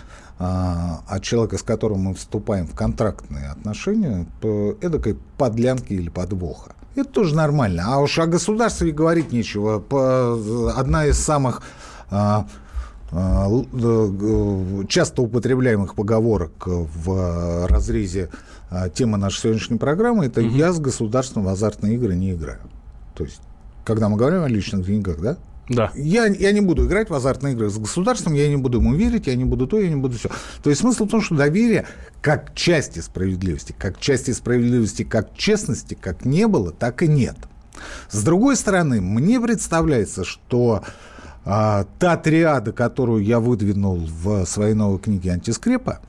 а, 0.45 1.05
от 1.07 1.23
человека, 1.23 1.57
с 1.57 1.63
которым 1.63 2.01
мы 2.01 2.15
вступаем 2.15 2.67
в 2.67 2.75
контрактные 2.75 3.47
отношения, 3.51 4.27
по 4.41 4.77
эдакой 4.81 5.17
подлянки 5.39 5.93
или 5.93 6.09
подвоха. 6.09 6.73
Это 6.97 7.09
тоже 7.09 7.37
нормально. 7.37 7.85
А 7.87 8.01
уж 8.01 8.19
о 8.19 8.27
государстве 8.27 8.91
говорить 8.91 9.31
нечего. 9.31 9.79
По- 9.79 10.73
Одна 10.77 11.07
из 11.07 11.17
самых 11.21 11.63
а, 12.11 12.49
а, 13.13 13.49
часто 14.89 15.23
употребляемых 15.23 15.95
поговорок 15.95 16.53
в 16.67 17.69
разрезе 17.69 18.29
а, 18.69 18.89
темы 18.89 19.19
нашей 19.19 19.43
сегодняшней 19.43 19.79
программы 19.79 20.27
это 20.27 20.41
«я 20.41 20.73
с 20.73 20.81
государством 20.81 21.45
в 21.45 21.49
азартные 21.49 21.95
игры 21.95 22.17
не 22.17 22.33
играю». 22.33 22.63
То 23.15 23.23
есть, 23.23 23.41
когда 23.85 24.09
мы 24.09 24.17
говорим 24.17 24.43
о 24.43 24.49
личных 24.49 24.85
деньгах, 24.85 25.21
да? 25.21 25.37
Да. 25.69 25.93
Я, 25.95 26.27
я 26.27 26.53
не 26.53 26.61
буду 26.61 26.87
играть 26.87 27.09
в 27.09 27.15
азартные 27.15 27.55
игры 27.55 27.71
с 27.71 27.79
государством, 27.79 28.35
я 28.35 28.49
не 28.49 28.57
буду 28.57 28.79
ему 28.79 28.95
верить, 28.95 29.27
я 29.27 29.37
не 29.37 29.45
буду 29.45 29.67
то, 29.67 29.79
я 29.79 29.89
не 29.89 29.97
буду 29.97 30.19
все. 30.19 30.29
То 30.63 30.71
есть 30.71 30.83
смысл 30.83 31.07
в 31.07 31.09
том, 31.09 31.23
что 31.23 31.35
доверие 31.35 31.87
как 32.21 32.55
части 32.55 32.99
справедливости, 32.99 33.75
как 33.77 33.99
части 34.01 34.33
справедливости, 34.33 35.05
как 35.05 35.35
честности, 35.37 35.97
как 36.01 36.25
не 36.25 36.47
было, 36.47 36.73
так 36.73 37.03
и 37.03 37.09
нет. 37.09 37.37
С 38.11 38.23
другой 38.23 38.57
стороны, 38.57 39.01
мне 39.01 39.41
представляется, 39.41 40.25
что 40.25 40.85
а, 41.45 41.85
та 41.99 42.17
триада, 42.17 42.73
которую 42.73 43.25
я 43.25 43.41
выдвинул 43.41 44.07
в 44.07 44.45
своей 44.47 44.75
новой 44.75 44.99
книге 44.99 45.33
«Антискрепа», 45.33 46.01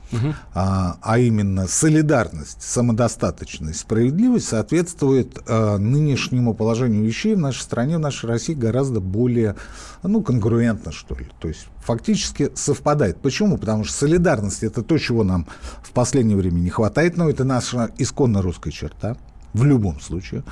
а, 0.53 0.97
а 1.01 1.17
именно 1.17 1.67
солидарность, 1.67 2.61
самодостаточность, 2.61 3.79
справедливость, 3.79 4.47
соответствует 4.47 5.39
а, 5.47 5.77
нынешнему 5.77 6.53
положению 6.53 7.03
вещей 7.03 7.33
в 7.33 7.39
нашей 7.39 7.61
стране, 7.61 7.97
в 7.97 8.01
нашей 8.01 8.29
России 8.29 8.53
гораздо 8.53 8.99
более 8.99 9.55
ну, 10.03 10.21
конгруентно, 10.21 10.91
что 10.91 11.15
ли. 11.15 11.27
То 11.39 11.47
есть 11.47 11.67
фактически 11.83 12.51
совпадает. 12.53 13.17
Почему? 13.17 13.57
Потому 13.57 13.85
что 13.85 13.93
солидарность– 13.93 14.63
это 14.63 14.83
то, 14.83 14.97
чего 14.99 15.23
нам 15.23 15.47
в 15.81 15.91
последнее 15.91 16.37
время 16.37 16.59
не 16.59 16.69
хватает, 16.69 17.17
но 17.17 17.27
это 17.27 17.43
наша 17.43 17.89
исконно 17.97 18.43
русская 18.43 18.71
черта 18.71 19.17
в 19.53 19.63
любом 19.63 19.99
случае. 19.99 20.43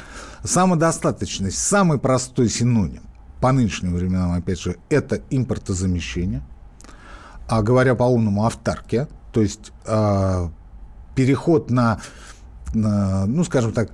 Самодостаточность– 0.44 1.58
самый 1.60 2.00
простой 2.00 2.50
синоним 2.50 3.04
по 3.42 3.52
нынешним 3.52 3.96
временам, 3.96 4.32
опять 4.34 4.62
же, 4.62 4.78
это 4.90 5.22
импортозамещение, 5.30 6.44
а 7.48 7.62
говоря 7.64 7.96
по-умному, 7.96 8.46
автаркия, 8.46 9.10
то 9.34 9.42
есть 9.42 9.74
э, 9.86 10.50
переход 11.16 11.72
на, 11.72 12.00
на, 12.74 13.26
ну, 13.26 13.44
скажем 13.44 13.74
так, 13.74 13.92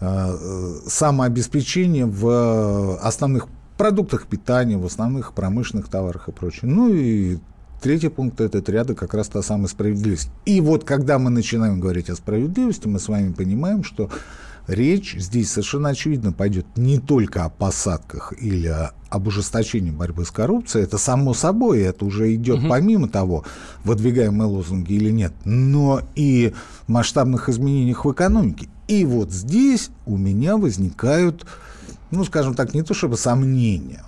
э, 0.00 0.80
самообеспечение 0.86 2.04
в 2.06 2.98
основных 2.98 3.48
продуктах 3.78 4.26
питания, 4.26 4.76
в 4.76 4.84
основных 4.84 5.32
промышленных 5.32 5.88
товарах 5.88 6.28
и 6.28 6.32
прочее. 6.32 6.70
Ну 6.70 6.92
и 6.92 7.38
третий 7.80 8.10
пункт– 8.10 8.40
это 8.42 8.70
ряда 8.70 8.94
как 8.94 9.14
раз 9.14 9.28
та 9.28 9.42
самая 9.42 9.68
справедливость. 9.68 10.30
И 10.44 10.60
вот 10.60 10.84
когда 10.84 11.18
мы 11.18 11.30
начинаем 11.30 11.80
говорить 11.80 12.10
о 12.10 12.16
справедливости, 12.16 12.86
мы 12.86 12.98
с 12.98 13.08
вами 13.08 13.32
понимаем, 13.32 13.82
что 13.82 14.10
речь 14.70 15.16
здесь 15.18 15.50
совершенно 15.50 15.90
очевидно 15.90 16.32
пойдет 16.32 16.66
не 16.76 16.98
только 16.98 17.44
о 17.44 17.50
посадках 17.50 18.32
или 18.40 18.72
об 19.08 19.26
ужесточении 19.26 19.90
борьбы 19.90 20.24
с 20.24 20.30
коррупцией, 20.30 20.84
это 20.84 20.96
само 20.96 21.34
собой, 21.34 21.80
это 21.80 22.04
уже 22.04 22.32
идет 22.34 22.60
помимо 22.68 23.08
того, 23.08 23.44
выдвигаем 23.84 24.34
мы 24.34 24.46
лозунги 24.46 24.92
или 24.92 25.10
нет, 25.10 25.32
но 25.44 26.02
и 26.14 26.54
масштабных 26.86 27.48
изменениях 27.48 28.04
в 28.04 28.12
экономике. 28.12 28.68
И 28.86 29.04
вот 29.04 29.32
здесь 29.32 29.90
у 30.06 30.16
меня 30.16 30.56
возникают, 30.56 31.44
ну, 32.10 32.24
скажем 32.24 32.54
так, 32.54 32.72
не 32.72 32.82
то 32.82 32.94
чтобы 32.94 33.16
сомнения, 33.16 34.04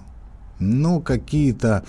но 0.61 1.01
какие-то 1.01 1.85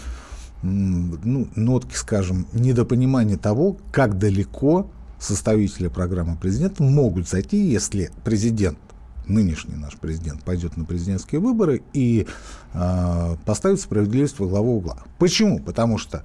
ну, 0.63 1.47
нотки, 1.55 1.95
скажем, 1.95 2.47
недопонимания 2.53 3.37
того, 3.37 3.77
как 3.91 4.17
далеко 4.17 4.89
составители 5.23 5.87
программы 5.87 6.35
президента 6.35 6.83
могут 6.83 7.27
зайти, 7.27 7.57
если 7.57 8.11
президент, 8.23 8.77
нынешний 9.25 9.75
наш 9.75 9.95
президент, 9.95 10.43
пойдет 10.43 10.75
на 10.75 10.83
президентские 10.83 11.39
выборы 11.39 11.81
и 11.93 12.27
э, 12.73 13.35
поставит 13.45 13.79
справедливость 13.79 14.39
во 14.39 14.47
главу 14.47 14.77
угла. 14.77 14.97
Почему? 15.19 15.59
Потому 15.59 15.97
что, 15.97 16.23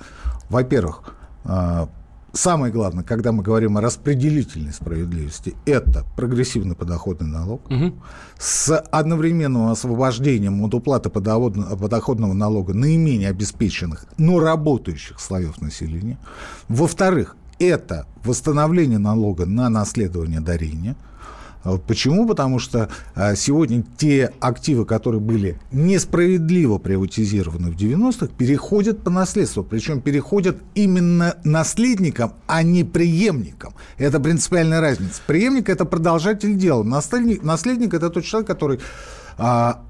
во-первых, 0.48 1.14
э, 1.44 1.86
самое 2.32 2.72
главное, 2.72 3.04
когда 3.04 3.30
мы 3.30 3.44
говорим 3.44 3.78
о 3.78 3.80
распределительной 3.80 4.72
справедливости, 4.72 5.54
это 5.64 6.04
прогрессивный 6.16 6.74
подоходный 6.74 7.28
налог 7.28 7.64
угу. 7.70 7.94
с 8.36 8.76
одновременным 8.76 9.68
освобождением 9.68 10.60
от 10.64 10.74
уплаты 10.74 11.08
подоходного 11.08 12.32
налога 12.32 12.74
наименее 12.74 13.28
обеспеченных, 13.28 14.06
но 14.16 14.40
работающих 14.40 15.20
слоев 15.20 15.60
населения. 15.60 16.18
Во-вторых, 16.68 17.36
это 17.58 18.06
восстановление 18.24 18.98
налога 18.98 19.46
на 19.46 19.68
наследование 19.68 20.40
дарения– 20.40 20.96
а 21.64 21.76
почему? 21.76 22.26
Потому 22.26 22.58
что 22.58 22.88
а, 23.14 23.34
сегодня 23.34 23.84
те 23.96 24.32
активы, 24.40 24.84
которые 24.84 25.20
были 25.20 25.58
несправедливо 25.72 26.78
приватизированы 26.78 27.70
в 27.70 27.76
90-х, 27.76 28.28
переходят 28.38 29.02
по 29.02 29.10
наследству. 29.10 29.64
Причем 29.64 30.00
переходят 30.00 30.58
именно 30.74 31.36
наследникам, 31.44 32.34
а 32.46 32.62
не 32.62 32.84
преемникам. 32.84 33.74
Это 33.96 34.20
принципиальная 34.20 34.80
разница. 34.80 35.20
Преемник– 35.26 35.68
это 35.70 35.84
продолжатель 35.84 36.56
дела. 36.56 36.82
Наследник, 36.84 37.42
наследник– 37.42 37.92
это 37.94 38.10
тот 38.10 38.24
человек, 38.24 38.46
который 38.46 38.78
а, 39.36 39.82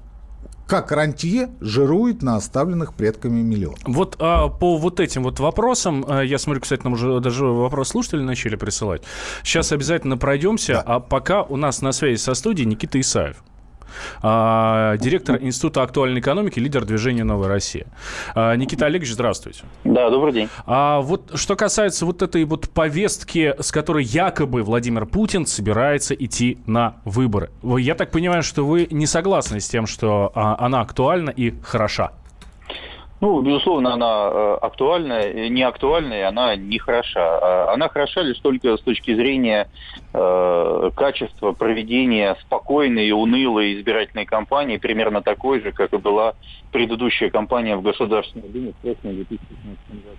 как 0.69 0.91
рантье 0.91 1.49
жирует 1.59 2.21
на 2.21 2.35
оставленных 2.35 2.93
предками 2.93 3.41
миллион. 3.41 3.75
Вот 3.85 4.15
а, 4.19 4.49
по 4.49 4.77
вот 4.77 4.99
этим 4.99 5.23
вот 5.23 5.39
вопросам, 5.39 6.05
а, 6.07 6.21
я 6.21 6.37
смотрю, 6.37 6.61
кстати, 6.61 6.83
нам 6.83 6.93
уже 6.93 7.19
даже 7.19 7.43
вопрос 7.43 7.89
слушатели 7.89 8.21
начали 8.21 8.55
присылать. 8.55 9.01
Сейчас 9.43 9.71
обязательно 9.71 10.15
пройдемся, 10.15 10.73
да. 10.73 10.83
а 10.85 10.99
пока 10.99 11.41
у 11.41 11.57
нас 11.57 11.81
на 11.81 11.91
связи 11.91 12.19
со 12.19 12.35
студией 12.35 12.67
Никита 12.67 12.99
Исаев 12.99 13.43
директор 14.21 15.37
Института 15.41 15.83
актуальной 15.83 16.19
экономики, 16.19 16.59
лидер 16.59 16.85
движения 16.85 17.23
«Новая 17.23 17.47
Россия». 17.47 17.87
А, 18.35 18.55
Никита 18.55 18.85
Олегович, 18.85 19.13
здравствуйте. 19.13 19.63
Да, 19.83 20.09
добрый 20.09 20.33
день. 20.33 20.49
А 20.65 21.01
вот 21.01 21.31
что 21.35 21.55
касается 21.55 22.05
вот 22.05 22.21
этой 22.21 22.43
вот 22.45 22.69
повестки, 22.69 23.55
с 23.59 23.71
которой 23.71 24.03
якобы 24.03 24.63
Владимир 24.63 25.05
Путин 25.05 25.45
собирается 25.45 26.13
идти 26.13 26.59
на 26.65 26.95
выборы. 27.05 27.49
Я 27.63 27.95
так 27.95 28.11
понимаю, 28.11 28.43
что 28.43 28.65
вы 28.65 28.87
не 28.89 29.05
согласны 29.05 29.59
с 29.59 29.67
тем, 29.67 29.87
что 29.87 30.31
а, 30.35 30.55
она 30.59 30.81
актуальна 30.81 31.29
и 31.29 31.53
хороша? 31.61 32.11
Ну, 33.21 33.41
безусловно, 33.41 33.93
она 33.93 34.29
э, 34.31 34.57
актуальна, 34.61 35.49
не 35.49 35.61
актуальна, 35.63 36.27
она 36.27 36.55
не 36.55 36.79
хороша. 36.79 37.19
А 37.19 37.73
она 37.73 37.89
хороша 37.89 38.21
лишь 38.21 38.39
только 38.39 38.77
с 38.77 38.81
точки 38.81 39.13
зрения 39.13 39.69
э, 40.13 40.89
качества 40.95 41.51
проведения 41.51 42.37
спокойной 42.41 43.07
и 43.07 43.11
унылой 43.11 43.75
избирательной 43.75 44.25
кампании, 44.25 44.77
примерно 44.77 45.21
такой 45.21 45.61
же, 45.61 45.73
как 45.73 45.93
и 45.93 45.97
была 45.97 46.35
предыдущая 46.71 47.29
кампания 47.29 47.75
в 47.75 47.81
Государственной 47.81 48.47
Думе 48.47 48.71
в 48.71 48.75
прошлом 48.77 49.15
2015 49.15 49.89
году. 49.89 50.17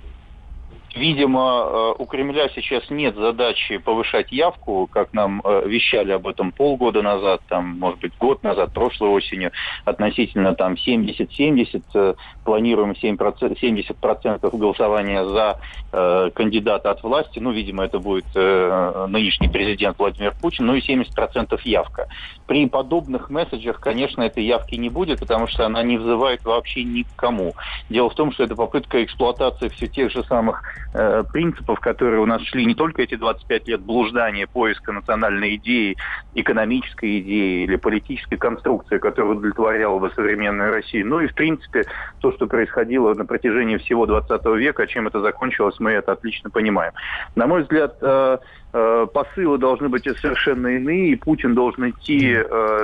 Видимо, 0.94 1.66
э, 1.66 1.94
у 1.99 2.06
Кремля 2.06 2.49
сейчас 2.49 2.90
нет 2.90 3.14
задачи 3.14 3.78
повышать 3.78 4.32
явку, 4.32 4.88
как 4.90 5.12
нам 5.12 5.40
э, 5.44 5.68
вещали 5.68 6.11
об 6.11 6.26
этом 6.26 6.50
полгода 6.50 7.00
назад, 7.00 7.42
там, 7.49 7.78
может 7.78 8.00
быть, 8.00 8.12
год 8.18 8.42
назад, 8.42 8.73
прошлой 8.73 9.11
осенью, 9.11 9.52
относительно 9.85 10.54
там 10.56 10.75
70-70, 10.75 11.82
э, 11.94 12.14
планируем 12.44 12.92
7%, 13.00 13.56
70% 13.61 14.59
голосования 14.59 15.25
за 15.26 15.61
э, 15.92 16.30
кандидата 16.35 16.90
от 16.90 17.04
власти, 17.04 17.38
ну, 17.38 17.52
видимо, 17.52 17.85
это 17.85 18.00
будет 18.00 18.26
э, 18.35 19.06
нынешний 19.09 19.49
президент 19.49 19.97
Владимир 19.97 20.35
Путин, 20.40 20.66
ну 20.66 20.75
и 20.75 20.80
70% 20.80 21.56
явка. 21.64 22.09
При 22.49 22.66
подобных 22.66 23.30
месседжах, 23.30 23.78
конечно, 23.78 24.23
этой 24.23 24.42
явки 24.42 24.75
не 24.75 24.90
будет, 24.90 25.20
потому 25.20 25.47
что 25.47 25.66
она 25.66 25.85
не 25.85 25.99
вызывает 25.99 26.44
вообще 26.44 26.82
ни 26.82 27.02
к 27.02 27.14
кому. 27.14 27.54
Дело 27.88 28.11
в 28.11 28.14
том, 28.16 28.32
что 28.32 28.42
это 28.42 28.56
попытка 28.56 29.04
эксплуатации 29.04 29.68
все 29.68 29.87
тех 29.87 30.11
же 30.11 30.25
самых 30.25 30.79
Э, 30.92 31.23
принципов, 31.32 31.78
которые 31.78 32.20
у 32.20 32.26
нас 32.26 32.42
шли 32.42 32.66
не 32.66 32.75
только 32.75 33.02
эти 33.02 33.14
25 33.14 33.68
лет 33.68 33.80
блуждания, 33.80 34.49
поиска 34.49 34.90
национальной 34.90 35.54
идеи, 35.54 35.97
экономической 36.35 37.20
идеи 37.20 37.62
или 37.62 37.76
политической 37.76 38.37
конструкции, 38.37 38.99
которая 38.99 39.32
удовлетворяла 39.32 40.00
бы 40.00 40.11
современную 40.11 40.73
Россию, 40.73 41.06
но 41.06 41.20
и, 41.20 41.28
в 41.28 41.35
принципе, 41.35 41.85
то, 42.18 42.32
что 42.32 42.49
происходило 42.49 43.14
на 43.14 43.25
протяжении 43.25 43.76
всего 43.76 44.04
20 44.04 44.45
века, 44.56 44.88
чем 44.88 45.06
это 45.06 45.21
закончилось, 45.21 45.76
мы 45.78 45.93
это 45.93 46.10
отлично 46.10 46.50
понимаем. 46.50 46.93
На 47.36 47.47
мой 47.47 47.62
взгляд, 47.62 47.97
э, 48.00 48.38
посылы 48.73 49.59
должны 49.59 49.89
быть 49.89 50.04
совершенно 50.04 50.69
иные, 50.69 51.11
и 51.11 51.17
Путин 51.17 51.54
должен 51.54 51.91
идти, 51.91 52.37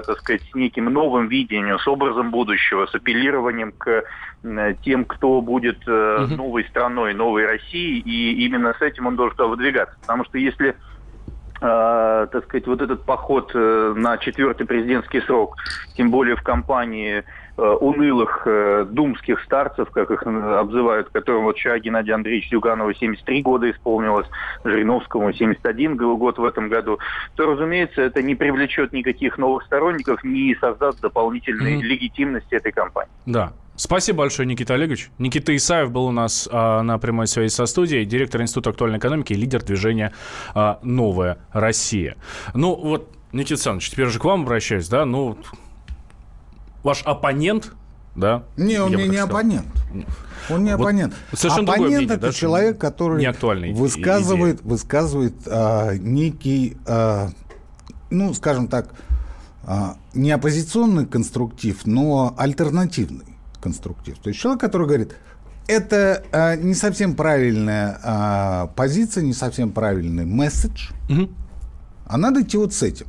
так 0.07 0.19
сказать, 0.19 0.43
с 0.51 0.55
неким 0.55 0.87
новым 0.87 1.29
видением, 1.29 1.79
с 1.79 1.87
образом 1.87 2.31
будущего, 2.31 2.87
с 2.87 2.95
апеллированием 2.95 3.73
к 3.73 4.03
тем, 4.83 5.05
кто 5.05 5.41
будет 5.41 5.87
новой 5.87 6.65
страной, 6.65 7.15
новой 7.15 7.47
Россией, 7.47 8.01
и 8.01 8.45
именно 8.47 8.75
с 8.75 8.83
этим 8.83 9.07
он 9.07 9.17
должен 9.17 9.49
выдвигаться. 9.49 9.97
Потому 10.01 10.25
что 10.25 10.39
если 10.39 10.75
э, 11.61 12.27
так 12.31 12.45
сказать, 12.45 12.67
вот 12.67 12.83
этот 12.83 13.05
поход 13.05 13.51
э, 13.55 13.95
на 13.97 14.19
четвертый 14.19 14.67
президентский 14.67 15.21
срок, 15.23 15.57
тем 15.97 16.11
более 16.11 16.37
в 16.37 16.43
компании 16.43 17.19
э, 17.19 17.25
унылых 17.63 18.43
э, 18.47 18.87
думских 18.89 19.43
старцев, 19.43 19.91
как 19.91 20.11
их 20.11 20.23
обзывают, 20.23 21.09
которым 21.11 21.45
вот 21.45 21.57
вчера 21.57 21.79
Геннадий 21.79 22.13
Андреевич 22.13 22.51
Зюганову 22.51 22.93
73 22.93 23.43
года 23.43 23.71
исполнилось, 23.71 24.27
Жириновскому 24.65 25.33
71 25.33 25.97
год 25.97 26.39
в 26.39 26.45
этом 26.45 26.69
году, 26.69 26.99
то, 27.35 27.47
разумеется, 27.47 28.03
это 28.03 28.23
не 28.23 28.35
привлечет 28.35 28.93
никаких 28.93 29.39
новых 29.39 29.65
сторонников, 29.65 30.23
не 30.25 30.55
создаст 30.57 31.01
дополнительной 31.01 31.77
mm-hmm. 31.77 31.83
легитимности 31.83 32.55
этой 32.55 32.73
кампании. 32.73 33.11
Да, 33.27 33.53
Спасибо 33.79 34.21
большое, 34.21 34.49
Никита 34.49 34.73
Олегович. 34.73 35.11
Никита 35.19 35.55
Исаев 35.55 35.91
был 35.91 36.07
у 36.07 36.11
нас 36.11 36.49
а, 36.51 36.81
на 36.81 36.99
прямой 36.99 37.27
связи 37.27 37.53
со 37.53 37.67
студией, 37.67 38.07
директор 38.07 38.41
Института 38.41 38.71
актуальной 38.71 38.99
экономики 38.99 39.35
и 39.35 39.37
лидер 39.37 39.63
движения 39.63 40.15
а, 40.55 40.79
«Новая 40.83 41.39
Россия». 41.53 42.17
Ну 42.55 42.75
вот, 42.75 43.11
Никита 43.33 43.55
Александрович, 43.55 43.91
теперь 43.91 44.07
же 44.07 44.19
к 44.19 44.25
вам 44.25 44.43
обращаюсь, 44.43 44.89
да, 44.89 45.05
ну, 45.05 45.37
ваш 46.87 47.03
оппонент, 47.03 47.73
да? 48.15 48.45
Не, 48.57 48.79
он 48.79 48.93
мне 48.93 49.09
не 49.09 49.17
оппонент. 49.17 49.67
Он 50.49 50.63
не 50.63 50.77
вот 50.77 50.83
оппонент. 50.83 51.15
Совершенно 51.33 51.73
оппонент 51.73 51.91
мнение, 51.91 52.15
это 52.15 52.29
да, 52.29 52.33
человек, 52.33 52.79
который 52.79 53.27
высказывает, 53.73 54.63
высказывает 54.63 55.35
а, 55.47 55.95
некий, 55.97 56.77
а, 56.87 57.31
ну, 58.11 58.33
скажем 58.35 58.69
так, 58.69 58.91
а, 59.65 59.97
не 60.15 60.31
оппозиционный 60.31 61.07
конструктив, 61.07 61.85
но 61.87 62.35
альтернативный 62.39 63.37
конструктив. 63.61 64.19
То 64.19 64.29
есть 64.29 64.41
человек, 64.41 64.61
который 64.61 64.87
говорит, 64.87 65.17
это 65.67 66.23
а, 66.31 66.55
не 66.55 66.75
совсем 66.75 67.17
правильная 67.17 67.99
а, 68.05 68.67
позиция, 68.69 69.25
не 69.25 69.33
совсем 69.33 69.73
правильный 69.73 70.25
месседж, 70.25 70.91
угу. 71.11 71.31
а 72.07 72.17
надо 72.17 72.43
идти 72.43 72.57
вот 72.57 72.73
с 72.73 72.85
этим. 72.85 73.09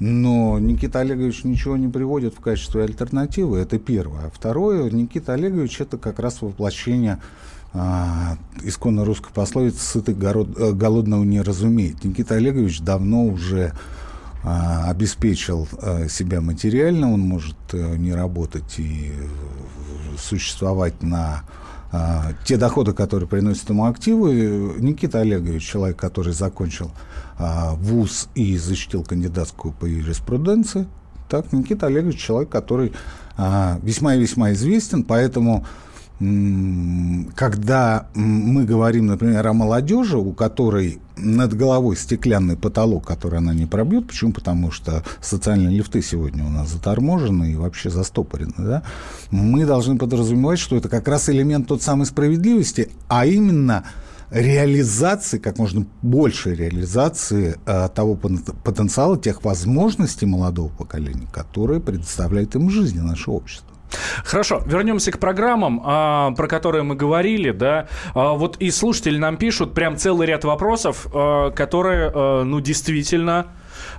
Но 0.00 0.58
Никита 0.58 1.00
Олегович 1.00 1.44
ничего 1.44 1.76
не 1.76 1.86
приводит 1.86 2.34
в 2.34 2.40
качестве 2.40 2.84
альтернативы, 2.84 3.58
это 3.58 3.78
первое. 3.78 4.26
А 4.26 4.30
второе, 4.32 4.90
Никита 4.90 5.34
Олегович 5.34 5.82
это 5.82 5.98
как 5.98 6.18
раз 6.18 6.40
воплощение 6.40 7.20
а, 7.74 8.38
исконно 8.62 9.04
русской 9.04 9.30
пословицы 9.30 9.78
«сытый 9.78 10.14
город, 10.14 10.48
голодного 10.76 11.22
не 11.24 11.42
разумеет». 11.42 12.02
Никита 12.02 12.36
Олегович 12.36 12.80
давно 12.80 13.24
уже 13.24 13.74
а, 14.42 14.88
обеспечил 14.90 15.68
а, 15.82 16.08
себя 16.08 16.40
материально, 16.40 17.12
он 17.12 17.20
может 17.20 17.58
э, 17.72 17.96
не 17.96 18.14
работать 18.14 18.78
и 18.78 19.12
существовать 20.18 21.02
на 21.02 21.42
а, 21.92 22.32
те 22.44 22.56
доходы, 22.56 22.92
которые 22.92 23.28
приносят 23.28 23.68
ему 23.70 23.86
активы. 23.86 24.76
Никита 24.78 25.20
Олегович, 25.20 25.68
человек, 25.68 25.96
который 25.96 26.32
закончил 26.32 26.90
вуз 27.38 28.28
и 28.34 28.58
защитил 28.58 29.02
кандидатскую 29.02 29.72
по 29.72 29.86
юриспруденции, 29.86 30.86
так, 31.28 31.52
Никита 31.52 31.86
Олегович 31.86 32.20
человек, 32.20 32.50
который 32.50 32.92
весьма 33.82 34.14
и 34.14 34.20
весьма 34.20 34.52
известен, 34.52 35.04
поэтому 35.04 35.64
когда 36.20 38.08
мы 38.14 38.64
говорим, 38.64 39.06
например, 39.06 39.46
о 39.46 39.54
молодежи, 39.54 40.18
у 40.18 40.32
которой 40.32 41.00
над 41.16 41.54
головой 41.54 41.96
стеклянный 41.96 42.58
потолок, 42.58 43.06
который 43.06 43.38
она 43.38 43.54
не 43.54 43.64
пробьет. 43.64 44.06
Почему? 44.06 44.32
Потому 44.32 44.70
что 44.70 45.02
социальные 45.22 45.78
лифты 45.78 46.02
сегодня 46.02 46.44
у 46.44 46.50
нас 46.50 46.68
заторможены 46.70 47.52
и 47.52 47.56
вообще 47.56 47.88
застопорены. 47.88 48.52
Да? 48.58 48.82
Мы 49.30 49.64
должны 49.64 49.96
подразумевать, 49.96 50.58
что 50.58 50.76
это 50.76 50.90
как 50.90 51.08
раз 51.08 51.30
элемент 51.30 51.68
тот 51.68 51.80
самой 51.80 52.04
справедливости, 52.04 52.90
а 53.08 53.24
именно 53.24 53.84
реализации, 54.30 55.38
как 55.38 55.58
можно 55.58 55.86
больше 56.02 56.54
реализации 56.54 57.58
э, 57.64 57.88
того 57.94 58.14
потенциала, 58.16 59.18
тех 59.18 59.42
возможностей 59.42 60.26
молодого 60.26 60.68
поколения, 60.68 61.28
которые 61.32 61.80
предоставляет 61.80 62.54
им 62.54 62.68
жизнь 62.68 63.00
наше 63.00 63.30
общество. 63.30 63.69
Хорошо, 64.24 64.62
вернемся 64.66 65.10
к 65.12 65.18
программам, 65.18 65.82
а, 65.84 66.32
про 66.32 66.46
которые 66.46 66.82
мы 66.82 66.94
говорили, 66.94 67.50
да. 67.50 67.88
А, 68.14 68.34
вот 68.34 68.56
и 68.58 68.70
слушатели 68.70 69.18
нам 69.18 69.36
пишут 69.36 69.74
прям 69.74 69.96
целый 69.96 70.26
ряд 70.26 70.44
вопросов, 70.44 71.06
а, 71.12 71.50
которые, 71.50 72.10
ну, 72.44 72.60
действительно 72.60 73.46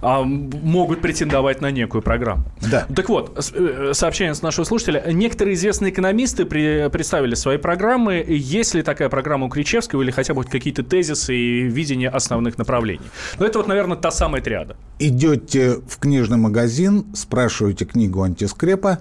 могут 0.01 1.01
претендовать 1.01 1.61
на 1.61 1.71
некую 1.71 2.01
программу. 2.01 2.43
Да. 2.69 2.85
Так 2.95 3.09
вот, 3.09 3.51
э, 3.53 3.91
сообщение 3.93 4.33
с 4.33 4.41
нашего 4.41 4.63
слушателя. 4.63 5.03
Некоторые 5.07 5.55
известные 5.55 5.91
экономисты 5.91 6.45
при- 6.45 6.89
представили 6.89 7.35
свои 7.35 7.57
программы. 7.57 8.23
Есть 8.27 8.73
ли 8.73 8.83
такая 8.83 9.09
программа 9.09 9.47
у 9.47 9.49
Кричевского 9.49 10.01
или 10.01 10.11
хотя 10.11 10.33
бы 10.33 10.43
какие-то 10.43 10.83
тезисы 10.83 11.35
и 11.35 11.63
видения 11.63 12.09
основных 12.09 12.57
направлений? 12.57 13.05
Ну, 13.39 13.45
это 13.45 13.59
вот, 13.59 13.67
наверное, 13.67 13.97
та 13.97 14.11
самая 14.11 14.41
триада. 14.41 14.75
Идете 14.99 15.79
в 15.87 15.97
книжный 15.99 16.37
магазин, 16.37 17.05
спрашиваете 17.15 17.85
книгу 17.85 18.21
антискрепа, 18.23 18.99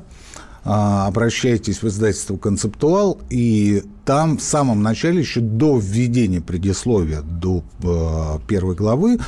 а, 0.64 1.06
обращаетесь 1.06 1.82
в 1.82 1.88
издательство 1.88 2.36
«Концептуал», 2.36 3.18
и 3.30 3.82
там 4.04 4.38
в 4.38 4.42
самом 4.42 4.82
начале, 4.82 5.20
еще 5.20 5.40
до 5.40 5.78
введения 5.78 6.40
предисловия, 6.40 7.22
до 7.22 7.62
э, 7.82 8.38
первой 8.46 8.74
главы, 8.74 9.18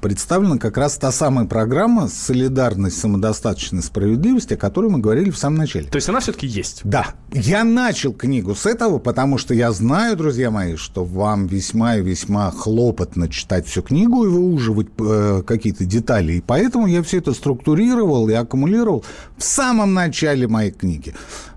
представлена 0.00 0.58
как 0.58 0.76
раз 0.76 0.96
та 0.96 1.12
самая 1.12 1.46
программа 1.46 2.08
«Солидарность, 2.08 2.98
самодостаточность, 2.98 3.88
справедливость», 3.88 4.52
о 4.52 4.56
которой 4.56 4.90
мы 4.90 4.98
говорили 4.98 5.30
в 5.30 5.38
самом 5.38 5.58
начале. 5.58 5.88
То 5.88 5.96
есть 5.96 6.08
она 6.08 6.20
все-таки 6.20 6.46
есть. 6.46 6.80
Да, 6.84 7.08
я 7.32 7.64
начал 7.64 8.12
книгу 8.12 8.54
с 8.54 8.66
этого, 8.66 8.98
потому 8.98 9.38
что 9.38 9.54
я 9.54 9.72
знаю, 9.72 10.16
друзья 10.16 10.50
мои, 10.50 10.76
что 10.76 11.04
вам 11.04 11.46
весьма 11.46 11.96
и 11.96 12.02
весьма 12.02 12.50
хлопотно 12.50 13.28
читать 13.28 13.66
всю 13.66 13.82
книгу 13.82 14.24
и 14.24 14.28
выуживать 14.28 14.88
э, 14.98 15.42
какие-то 15.46 15.84
детали. 15.84 16.34
И 16.34 16.40
поэтому 16.40 16.86
я 16.86 17.02
все 17.02 17.18
это 17.18 17.32
структурировал 17.32 18.28
и 18.28 18.32
аккумулировал 18.32 19.04
в 19.36 19.44
самом 19.44 19.94
начале 19.94 20.48
моей 20.48 20.70
книги. 20.70 21.14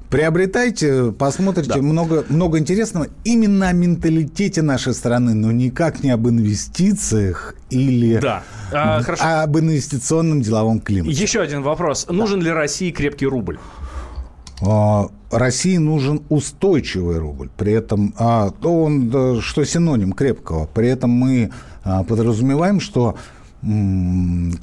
Приобретайте, 0.10 1.12
посмотрите, 1.12 1.82
много, 1.82 2.26
много 2.30 2.58
интересного 2.58 3.08
именно 3.24 3.68
о 3.68 3.74
менталитете 3.74 4.64
нашей 4.64 4.96
страны, 4.96 5.36
но 5.36 5.52
никак 5.52 6.04
не 6.04 6.10
об 6.10 6.28
инвестициях 6.28 7.54
или 7.70 8.18
Да. 8.18 8.44
А, 8.72 9.04
хорошо. 9.04 9.24
об 9.24 9.58
инвестиционном 9.58 10.42
деловом 10.42 10.80
климате. 10.80 11.12
Еще 11.12 11.42
один 11.42 11.62
вопрос. 11.62 12.08
Нужен 12.10 12.42
ли 12.42 12.50
России 12.50 12.90
крепкий 12.90 13.28
рубль? 13.28 13.60
А, 14.62 15.10
России 15.32 15.78
нужен 15.78 16.24
устойчивый 16.30 17.20
рубль. 17.20 17.50
При 17.56 17.74
этом, 17.74 18.16
а, 18.18 18.50
то 18.50 18.84
он, 18.84 19.10
да, 19.10 19.42
что 19.42 19.64
синоним 19.64 20.14
крепкого. 20.14 20.66
При 20.66 20.88
этом 20.88 21.12
мы 21.12 21.52
а, 21.84 22.04
подразумеваем, 22.04 22.80
что 22.80 23.16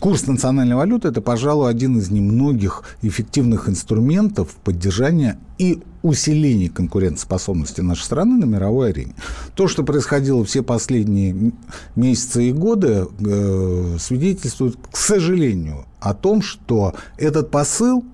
курс 0.01 0.27
национальной 0.27 0.75
валюты– 0.75 1.09
это, 1.11 1.21
пожалуй, 1.21 1.71
один 1.71 1.99
из 1.99 2.11
немногих 2.11 2.83
эффективных 3.03 3.69
инструментов 3.69 4.57
поддержания 4.65 5.39
и 5.59 5.83
усиления 6.03 6.71
конкурентоспособности 6.71 7.83
нашей 7.83 8.05
страны 8.05 8.39
на 8.39 8.47
мировой 8.47 8.91
арене. 8.91 9.15
То, 9.55 9.69
что 9.69 9.83
происходило 9.83 10.45
все 10.45 10.63
последние 10.63 11.53
месяцы 11.95 12.49
и 12.49 12.53
годы, 12.53 13.07
э, 13.21 13.97
свидетельствует, 14.01 14.77
к 14.91 14.97
сожалению, 14.97 15.85
о 16.01 16.15
том, 16.15 16.41
что 16.41 16.95
этот 17.19 17.51
посыл 17.51 18.05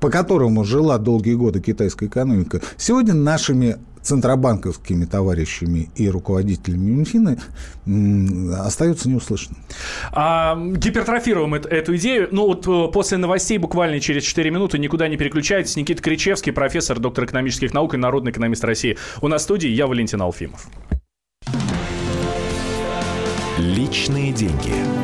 по 0.00 0.10
которому 0.10 0.64
жила 0.64 0.98
долгие 0.98 1.32
годы 1.32 1.60
китайская 1.60 2.06
экономика, 2.06 2.60
сегодня 2.76 3.14
нашими 3.14 3.78
центробанковскими 4.04 5.04
товарищами 5.06 5.88
и 5.96 6.08
руководителями 6.08 6.90
Минфина 6.90 7.36
м, 7.86 8.52
остается 8.60 9.08
неуслышанным. 9.08 9.58
А, 10.12 10.56
гипертрофируем 10.76 11.54
эт- 11.54 11.66
эту 11.68 11.96
идею. 11.96 12.28
Ну 12.30 12.46
вот 12.46 12.66
э, 12.68 12.92
после 12.92 13.18
новостей 13.18 13.58
буквально 13.58 13.98
через 14.00 14.22
4 14.24 14.50
минуты 14.50 14.78
никуда 14.78 15.08
не 15.08 15.16
переключайтесь. 15.16 15.76
Никита 15.76 16.02
Кричевский, 16.02 16.52
профессор, 16.52 16.98
доктор 16.98 17.24
экономических 17.24 17.72
наук 17.74 17.94
и 17.94 17.96
народный 17.96 18.30
экономист 18.30 18.62
России. 18.64 18.96
У 19.22 19.28
нас 19.28 19.42
в 19.42 19.44
студии 19.44 19.68
я 19.70 19.86
Валентин 19.86 20.20
Алфимов. 20.22 20.68
Личные 23.58 24.32
деньги. 24.32 25.03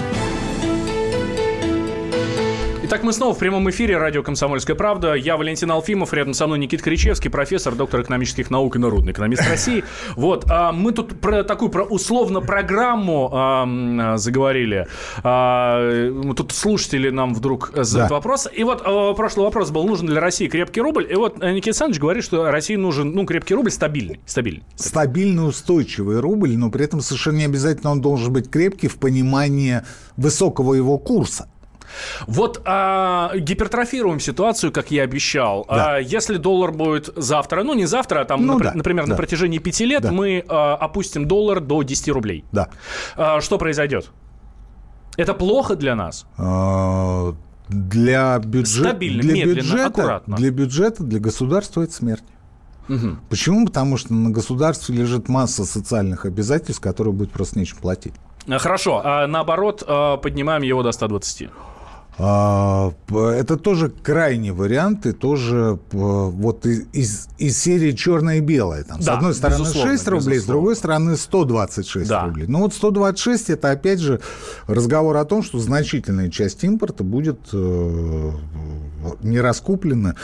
Итак, 2.91 3.03
мы 3.03 3.13
снова 3.13 3.33
в 3.33 3.37
прямом 3.37 3.69
эфире 3.69 3.95
радио 3.95 4.21
«Комсомольская 4.21 4.75
правда». 4.75 5.13
Я 5.13 5.37
Валентин 5.37 5.71
Алфимов, 5.71 6.11
рядом 6.11 6.33
со 6.33 6.45
мной 6.45 6.59
Никит 6.59 6.81
Кричевский, 6.81 7.29
профессор, 7.29 7.73
доктор 7.73 8.01
экономических 8.01 8.51
наук 8.51 8.75
и 8.75 8.79
народный 8.79 9.13
экономист 9.13 9.47
России. 9.47 9.85
Вот, 10.17 10.43
а 10.51 10.73
мы 10.73 10.91
тут 10.91 11.17
про 11.21 11.45
такую 11.45 11.71
про 11.71 11.85
условно 11.85 12.41
программу 12.41 13.29
а, 13.31 14.17
заговорили. 14.17 14.87
А, 15.23 16.33
тут 16.35 16.51
слушатели 16.51 17.09
нам 17.09 17.33
вдруг 17.33 17.71
задают 17.73 18.09
Да. 18.09 18.15
вопрос. 18.15 18.49
И 18.53 18.65
вот 18.65 18.81
а, 18.83 19.13
прошлый 19.13 19.45
вопрос 19.45 19.71
был, 19.71 19.85
нужен 19.85 20.09
ли 20.09 20.19
России 20.19 20.49
крепкий 20.49 20.81
рубль? 20.81 21.07
И 21.09 21.15
вот 21.15 21.41
э, 21.41 21.49
Никита 21.53 21.69
Александрович 21.69 22.01
говорит, 22.01 22.25
что 22.25 22.51
России 22.51 22.75
нужен, 22.75 23.13
ну, 23.13 23.25
крепкий 23.25 23.53
рубль 23.53 23.71
стабильный. 23.71 24.19
Стабильный. 24.25 24.63
Стабильный, 24.75 25.47
устойчивый 25.47 26.19
рубль, 26.19 26.57
но 26.57 26.69
при 26.69 26.83
этом 26.83 26.99
совершенно 26.99 27.37
не 27.37 27.45
обязательно 27.45 27.91
он 27.91 28.01
должен 28.01 28.33
быть 28.33 28.51
крепкий 28.51 28.89
в 28.89 28.97
понимании 28.97 29.81
высокого 30.17 30.73
его 30.73 30.97
курса. 30.97 31.47
Вот 32.27 32.61
а, 32.65 33.31
гипертрофируем 33.35 34.19
ситуацию, 34.19 34.71
как 34.71 34.91
я 34.91 35.03
обещал. 35.03 35.65
Да. 35.69 35.95
А, 35.95 35.97
если 35.99 36.37
доллар 36.37 36.71
будет 36.71 37.09
завтра, 37.15 37.63
ну 37.63 37.73
не 37.73 37.85
завтра, 37.85 38.21
а 38.21 38.25
там, 38.25 38.45
Ну 38.45 38.57
напр- 38.57 38.63
да, 38.63 38.71
например, 38.73 39.05
на 39.05 39.11
да. 39.11 39.17
протяжении 39.17 39.59
пяти 39.59 39.85
лет 39.85 40.01
Да. 40.03 40.11
мы 40.11 40.43
а, 40.47 40.75
опустим 40.75 41.27
доллар 41.27 41.59
до 41.59 41.83
10 41.83 42.09
рублей. 42.09 42.45
Да. 42.51 42.69
А, 43.15 43.41
что 43.41 43.57
произойдет? 43.57 44.09
Это 45.17 45.33
плохо 45.33 45.75
для 45.75 45.95
нас? 45.95 46.25
А, 46.37 47.33
Для, 47.69 48.37
бюджета, 48.39 48.89
Стабильно, 48.89 49.21
для, 49.21 49.33
медленно, 49.33 49.55
бюджета, 49.55 49.85
аккуратно. 49.87 50.35
для 50.37 50.51
бюджета, 50.51 51.03
для 51.03 51.19
государства 51.19 51.81
это 51.83 51.93
смерть. 51.93 52.23
Почему? 53.29 53.65
Потому 53.65 53.95
что 53.97 54.13
на 54.13 54.31
государстве 54.31 54.93
лежит 54.95 55.29
масса 55.29 55.63
социальных 55.65 56.25
обязательств, 56.25 56.81
которые 56.81 57.13
будет 57.13 57.31
просто 57.31 57.57
нечем 57.57 57.77
платить. 57.77 58.13
А, 58.49 58.57
Хорошо, 58.57 59.01
а 59.03 59.27
наоборот, 59.27 59.83
а, 59.87 60.17
поднимаем 60.17 60.63
его 60.63 60.83
до 60.83 60.91
120. 60.91 61.49
А, 62.17 62.91
Это 63.09 63.57
тоже 63.57 63.89
крайний 63.89 64.51
вариант, 64.51 65.05
и 65.05 65.11
тоже 65.13 65.79
вот 65.91 66.65
из, 66.65 66.83
из- 66.93 67.29
из 67.37 67.57
серии 67.57 67.93
черное 67.93 68.37
и 68.37 68.39
белое. 68.41 68.83
Там, 68.83 69.01
с 69.01 69.05
Да, 69.05 69.15
одной 69.15 69.33
стороны 69.33 69.61
безусловно, 69.61 69.91
6 69.91 70.07
рублей, 70.07 70.21
с 70.21 70.25
безусловно. 70.27 70.53
другой 70.61 70.75
стороны 70.75 71.17
126 71.17 72.09
Да. 72.09 72.25
рублей. 72.25 72.45
Ну 72.47 72.59
вот 72.59 72.73
126 72.73 73.49
это 73.49 73.71
опять 73.71 73.99
же 73.99 74.19
разговор 74.67 75.17
о 75.17 75.25
том, 75.25 75.41
что 75.41 75.57
значительная 75.59 76.29
часть 76.29 76.63
импорта 76.63 77.03
будет 77.03 77.39
э, 77.53 78.31
не 79.23 79.39
раскуплена 79.39 80.15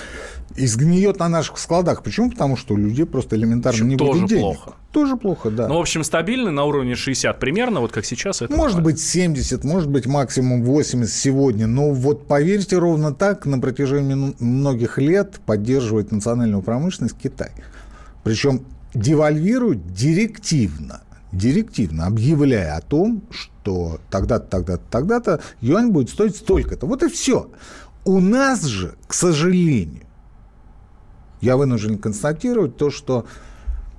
и 0.56 0.66
сгниет 0.66 1.20
на 1.20 1.30
наших 1.30 1.58
складах. 1.58 2.04
Почему? 2.04 2.32
Потому 2.32 2.56
что 2.56 2.74
у 2.74 2.78
людей 2.78 3.06
просто 3.06 3.36
элементарно 3.36 3.76
Общем, 3.78 3.88
не 3.90 3.98
тоже 3.98 4.20
будет 4.22 4.30
денег. 4.30 4.42
плохо. 4.44 4.74
Тоже 4.92 5.18
плохо, 5.18 5.52
да. 5.52 5.68
Ну, 5.68 5.76
в 5.78 5.82
общем, 5.82 6.04
стабильный 6.04 6.52
на 6.52 6.64
уровне 6.64 6.96
60 6.96 7.40
примерно, 7.40 7.82
вот 7.82 7.92
как 7.92 8.06
сейчас. 8.06 8.42
Это 8.42 8.52
Может 8.54 8.78
нормально. 8.78 8.96
быть 8.96 9.02
70, 9.02 9.64
может 9.64 9.90
быть 9.90 10.06
максимум 10.08 10.64
80 10.64 11.14
сегодня. 11.14 11.68
Но 11.68 11.92
вот 11.92 12.28
поверьте, 12.28 12.78
ровно 12.78 13.14
так 13.14 13.46
на 13.46 13.60
протяжении 13.60 14.34
многих 14.40 14.98
лет 14.98 15.40
поддерживает 15.46 16.12
национальную 16.12 16.64
промышленность 16.64 17.18
Китай. 17.22 17.52
Причем 18.24 18.66
девальвирует 18.94 19.94
директивно. 19.94 21.02
Директивно, 21.34 22.08
объявляя 22.08 22.78
о 22.78 22.82
том, 22.82 23.22
что 23.30 24.00
тогда-то, 24.10 24.48
тогда-то, 24.48 24.84
тогда-то 24.90 25.42
юань 25.62 25.92
будет 25.92 26.10
стоить 26.10 26.38
столько-то. 26.38 26.88
Вот 26.88 27.04
и 27.04 27.10
все. 27.10 27.50
У 28.06 28.22
нас 28.22 28.64
же, 28.64 28.96
к 29.08 29.14
сожалению, 29.14 30.07
я 31.42 31.58
вынужден 31.58 31.98
констатировать 31.98 32.78
то, 32.78 32.90
что 32.90 33.26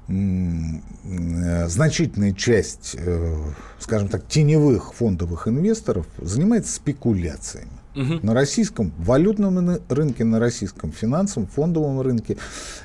э, 0.08 1.68
значительная 1.68 2.32
часть, 2.32 2.96
э, 2.98 3.36
скажем 3.78 4.08
так, 4.08 4.26
теневых 4.26 4.94
фондовых 4.94 5.48
инвесторов 5.48 6.06
занимается 6.18 6.74
спекуляциями. 6.74 7.70
На 8.22 8.32
российском 8.32 8.92
валютном 8.96 9.80
рынке, 9.88 10.24
на 10.24 10.38
российском 10.38 10.92
финансовом, 10.92 11.48
фондовом 11.48 12.00
рынке. 12.00 12.36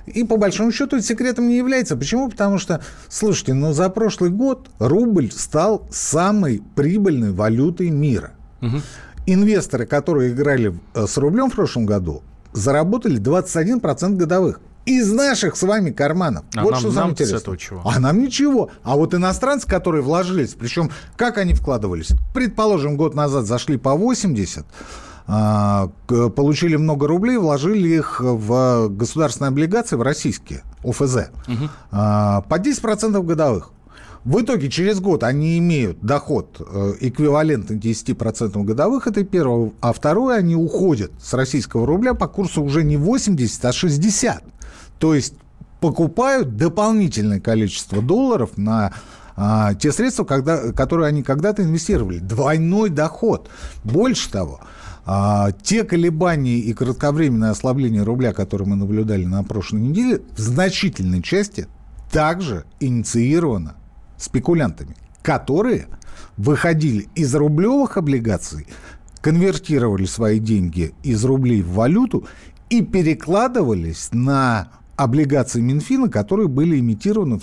И 0.07 0.23
по 0.23 0.37
большому 0.37 0.71
счету 0.71 0.95
это 0.97 1.05
секретом 1.05 1.49
не 1.49 1.57
является. 1.57 1.95
Почему? 1.95 2.29
Потому 2.29 2.57
что, 2.57 2.81
слушайте, 3.09 3.53
ну 3.53 3.73
за 3.73 3.89
прошлый 3.89 4.31
год 4.31 4.69
рубль 4.79 5.31
стал 5.31 5.87
самой 5.91 6.63
прибыльной 6.75 7.31
валютой 7.31 7.91
мира. 7.91 8.31
Инвесторы, 9.25 9.85
которые 9.85 10.31
играли 10.31 10.73
э, 10.95 11.05
с 11.07 11.17
рублем 11.17 11.49
в 11.49 11.53
прошлом 11.53 11.85
году, 11.85 12.23
заработали 12.53 13.19
21% 13.19 14.15
годовых. 14.15 14.61
Из 14.85 15.11
наших 15.11 15.55
с 15.55 15.63
вами 15.63 15.91
карманов. 15.91 16.43
А 16.55 16.63
вот 16.63 16.71
нам- 16.71 16.79
что 16.79 16.89
самое 16.89 17.07
нам-то 17.07 17.25
с 17.25 17.31
этого 17.31 17.57
чего? 17.57 17.81
А 17.85 17.99
нам 17.99 18.21
ничего. 18.21 18.69
А 18.83 18.97
вот 18.97 19.13
иностранцы, 19.13 19.65
которые 19.67 20.01
вложились, 20.01 20.55
причем 20.59 20.91
как 21.15 21.37
они 21.37 21.53
вкладывались? 21.53 22.11
Предположим, 22.33 22.97
год 22.97 23.15
назад 23.15 23.45
зашли 23.45 23.77
по 23.77 23.95
80, 23.95 24.65
а, 25.25 25.89
получили 26.35 26.75
много 26.75 27.07
рублей, 27.07 27.37
вложили 27.37 27.87
их 27.87 28.19
в 28.19 28.89
государственные 28.89 29.49
облигации, 29.49 29.95
в 29.95 30.01
российские, 30.01 30.63
ОФЗ, 30.83 31.29
угу. 31.47 31.69
по 31.91 32.59
10% 32.59 33.23
годовых. 33.25 33.71
В 34.25 34.39
итоге 34.39 34.69
через 34.69 35.01
год 35.01 35.23
они 35.23 35.57
имеют 35.57 35.99
доход 36.01 36.61
э, 36.65 36.93
эквивалентный 37.01 37.77
10% 37.77 38.63
годовых, 38.63 39.05
это 39.07 39.25
первое. 39.25 39.71
А 39.81 39.91
второе, 39.91 40.37
они 40.37 40.55
уходят 40.55 41.11
с 41.21 41.33
российского 41.33 41.85
рубля 41.85 42.13
по 42.13 42.27
курсу 42.27 42.63
уже 42.63 42.85
не 42.85 42.95
80, 42.95 43.65
а 43.65 43.73
60. 43.73 44.43
То 44.97 45.13
есть 45.13 45.33
покупают 45.81 46.55
дополнительное 46.55 47.41
количество 47.41 48.01
долларов 48.01 48.51
на 48.55 48.93
а, 49.35 49.73
те 49.73 49.91
средства, 49.91 50.23
когда, 50.23 50.71
которые 50.71 51.09
они 51.09 51.21
когда-то 51.21 51.63
инвестировали. 51.63 52.19
Двойной 52.19 52.89
доход. 52.89 53.49
Больше 53.83 54.31
того, 54.31 54.61
а, 55.05 55.51
те 55.51 55.83
колебания 55.83 56.59
и 56.59 56.71
кратковременное 56.73 57.51
ослабление 57.51 58.03
рубля, 58.03 58.31
которые 58.31 58.69
мы 58.69 58.77
наблюдали 58.77 59.25
на 59.25 59.43
прошлой 59.43 59.81
неделе, 59.81 60.21
в 60.37 60.39
значительной 60.39 61.21
части 61.21 61.67
также 62.09 62.63
инициировано 62.79 63.75
спекулянтами, 64.23 64.95
которые 65.21 65.87
выходили 66.37 67.07
из 67.15 67.33
рублевых 67.35 67.97
облигаций, 67.97 68.67
конвертировали 69.21 70.05
свои 70.05 70.39
деньги 70.39 70.93
из 71.03 71.23
рублей 71.23 71.61
в 71.61 71.73
валюту 71.73 72.25
и 72.69 72.81
перекладывались 72.81 74.09
на 74.11 74.69
облигации 74.95 75.61
Минфина, 75.61 76.09
которые 76.09 76.47
были 76.47 76.79
имитированы, 76.79 77.39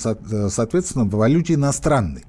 соответственно, 0.50 1.04
в 1.04 1.10
валюте 1.10 1.54
иностранной. 1.54 2.24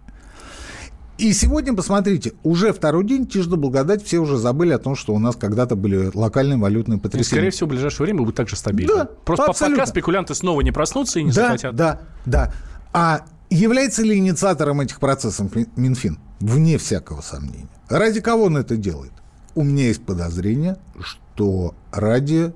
И 1.18 1.34
сегодня, 1.34 1.76
посмотрите, 1.76 2.34
уже 2.42 2.74
второй 2.74 3.06
день 3.06 3.28
тяжело 3.28 3.56
благодать, 3.56 4.04
все 4.04 4.18
уже 4.18 4.38
забыли 4.38 4.72
о 4.72 4.80
том, 4.80 4.96
что 4.96 5.14
у 5.14 5.20
нас 5.20 5.36
когда-то 5.36 5.76
были 5.76 6.10
локальные 6.12 6.58
валютные 6.58 6.96
ну, 6.96 7.02
потрясения. 7.02 7.26
скорее 7.26 7.50
всего, 7.52 7.68
в 7.68 7.70
ближайшее 7.70 8.06
время 8.06 8.22
будет 8.22 8.36
также 8.36 8.56
стабильно. 8.56 8.96
Да, 8.96 9.06
Просто 9.06 9.46
абсолютно. 9.46 9.84
пока 9.84 9.92
спекулянты 9.92 10.34
снова 10.34 10.62
не 10.62 10.72
проснутся 10.72 11.20
и 11.20 11.24
не 11.24 11.32
да, 11.32 11.50
захотят. 11.50 11.76
Да, 11.76 12.02
да. 12.26 12.54
А 12.92 13.22
Является 13.52 14.02
ли 14.04 14.18
инициатором 14.18 14.80
этих 14.80 15.02
процессов 15.02 15.52
Минфин? 15.76 16.20
Вне 16.40 16.78
всякого 16.78 17.20
сомнения. 17.20 17.68
Ради 17.90 18.22
кого 18.22 18.46
он 18.46 18.56
это 18.56 18.78
делает? 18.78 19.12
У 19.56 19.64
меня 19.64 19.88
есть 19.88 20.06
подозрение, 20.06 20.78
что 21.02 21.76
ради 21.92 22.54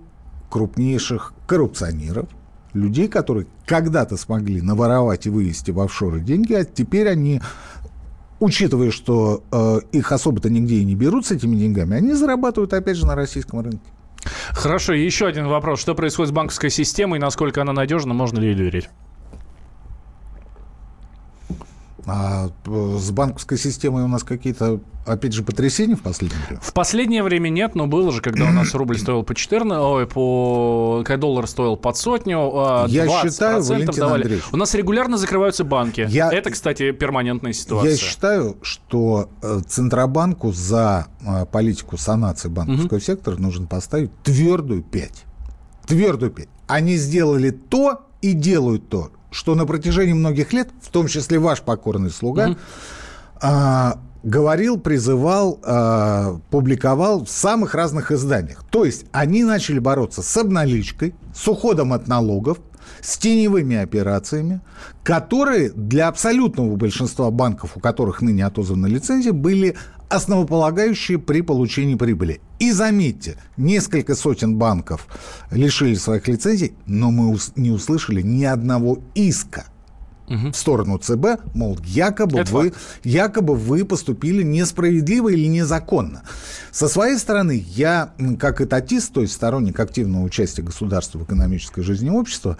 крупнейших 0.49 1.33
коррупционеров, 1.47 2.29
людей, 2.71 3.09
которые 3.09 3.45
когда-то 3.65 4.15
смогли 4.15 4.61
наворовать 4.61 5.25
и 5.25 5.29
вывести 5.29 5.71
в 5.71 5.81
офшоры 5.81 6.21
деньги, 6.21 6.53
а 6.53 6.63
теперь 6.63 7.09
они, 7.09 7.41
учитывая, 8.39 8.91
что 8.91 9.43
э, 9.51 9.79
их 9.91 10.13
особо-то 10.13 10.49
нигде 10.49 10.75
и 10.75 10.85
не 10.85 10.95
берут 10.95 11.25
с 11.25 11.31
этими 11.31 11.57
деньгами, 11.57 11.97
они 11.97 12.13
зарабатывают 12.13 12.73
опять 12.73 12.95
же 12.95 13.05
на 13.05 13.15
российском 13.15 13.59
рынке. 13.59 13.91
Хорошо, 14.51 14.93
еще 14.93 15.27
один 15.27 15.47
вопрос. 15.47 15.81
Что 15.81 15.93
происходит 15.93 16.29
с 16.29 16.33
банковской 16.33 16.69
системой, 16.69 17.19
насколько 17.19 17.61
она 17.61 17.73
надежна, 17.73 18.13
можно 18.13 18.39
ли 18.39 18.47
ей 18.47 18.55
доверять? 18.55 18.89
А 22.07 22.49
с 22.65 23.11
банковской 23.11 23.57
системой 23.57 24.03
у 24.03 24.07
нас 24.07 24.23
какие-то, 24.23 24.79
опять 25.07 25.33
же, 25.33 25.41
потрясения 25.41 25.95
в 25.95 26.01
последнее 26.01 26.39
время? 26.47 26.61
В 26.61 26.71
последнее 26.71 27.23
время 27.23 27.49
нет, 27.49 27.73
но 27.73 27.87
было 27.87 28.11
же, 28.11 28.21
когда 28.21 28.45
у 28.45 28.51
нас 28.51 28.73
рубль 28.75 28.99
стоил 28.99 29.23
по 29.23 29.33
14, 29.33 29.79
ой, 29.81 30.05
по, 30.05 31.01
когда 31.03 31.21
доллар 31.21 31.47
стоил 31.47 31.77
под 31.77 31.97
сотню, 31.97 32.37
20% 32.37 32.89
Я 32.89 33.07
считаю, 33.07 33.63
Валентин 33.63 33.99
давали. 33.99 34.21
Андреевич, 34.21 34.45
у 34.51 34.57
нас 34.57 34.75
регулярно 34.75 35.17
закрываются 35.17 35.63
банки. 35.63 36.05
Я, 36.09 36.31
Это, 36.31 36.51
кстати, 36.51 36.91
перманентная 36.91 37.53
ситуация. 37.53 37.91
Я 37.91 37.97
считаю, 37.97 38.57
что 38.61 39.29
э, 39.41 39.61
Центробанку 39.67 40.51
за 40.51 41.07
э, 41.21 41.45
политику 41.47 41.97
санации 41.97 42.49
банковского 42.49 42.97
угу. 42.97 43.05
сектора 43.05 43.37
нужно 43.37 43.65
поставить 43.65 44.11
твердую 44.21 44.83
5. 44.83 45.25
Твердую 45.87 46.31
5. 46.31 46.47
Они 46.67 46.97
сделали 46.97 47.49
то 47.49 48.01
и 48.21 48.33
делают 48.33 48.89
то, 48.89 49.11
что 49.35 49.53
на 49.53 49.65
протяжении 49.65 50.13
многих 50.13 50.53
лет, 50.53 50.69
в 50.81 50.89
том 50.89 51.07
числе 51.07 51.39
ваш 51.39 51.61
покорный 51.61 52.09
слуга, 52.09 52.47
mm-hmm. 52.47 52.57
а, 53.41 53.99
говорил, 54.23 54.79
призывал, 54.79 55.59
а, 55.61 56.39
публиковал 56.49 57.25
в 57.25 57.29
самых 57.29 57.75
разных 57.75 58.13
изданиях. 58.13 58.63
То 58.71 58.85
есть 58.85 59.05
они 59.11 59.43
начали 59.43 59.79
бороться 59.79 60.21
с 60.21 60.37
обналичкой, 60.37 61.15
с 61.35 61.45
уходом 61.49 61.91
от 61.91 62.07
налогов, 62.07 62.59
с 63.01 63.17
теневыми 63.17 63.75
операциями, 63.75 64.61
которые 65.03 65.69
для 65.71 66.07
абсолютного 66.07 66.77
большинства 66.77 67.29
банков, 67.29 67.71
у 67.75 67.81
которых 67.81 68.21
ныне 68.21 68.45
отозваны 68.45 68.87
лицензии, 68.87 69.31
были 69.31 69.75
основополагающие 70.09 71.19
при 71.19 71.41
получении 71.41 71.95
прибыли. 71.95 72.41
И 72.59 72.71
заметьте, 72.71 73.37
несколько 73.57 74.15
сотен 74.15 74.55
банков 74.55 75.07
лишили 75.51 75.95
своих 75.95 76.27
лицензий, 76.27 76.73
но 76.85 77.11
мы 77.11 77.37
не 77.55 77.71
услышали 77.71 78.21
ни 78.21 78.43
одного 78.43 78.99
иска 79.13 79.65
угу. 80.27 80.51
в 80.51 80.55
сторону 80.55 80.97
ЦБ, 80.97 81.53
мол, 81.53 81.77
якобы 81.83 82.43
вы, 82.43 82.73
якобы 83.03 83.55
вы 83.55 83.85
поступили 83.85 84.43
несправедливо 84.43 85.29
или 85.29 85.47
незаконно. 85.47 86.23
Со 86.71 86.87
своей 86.87 87.17
стороны, 87.17 87.63
я, 87.67 88.13
как 88.39 88.61
этатист, 88.61 89.13
то 89.13 89.21
есть 89.21 89.33
сторонник 89.33 89.79
активного 89.79 90.23
участия 90.23 90.61
государства 90.61 91.19
в 91.19 91.23
экономической 91.23 91.81
жизни 91.81 92.09
общества, 92.09 92.57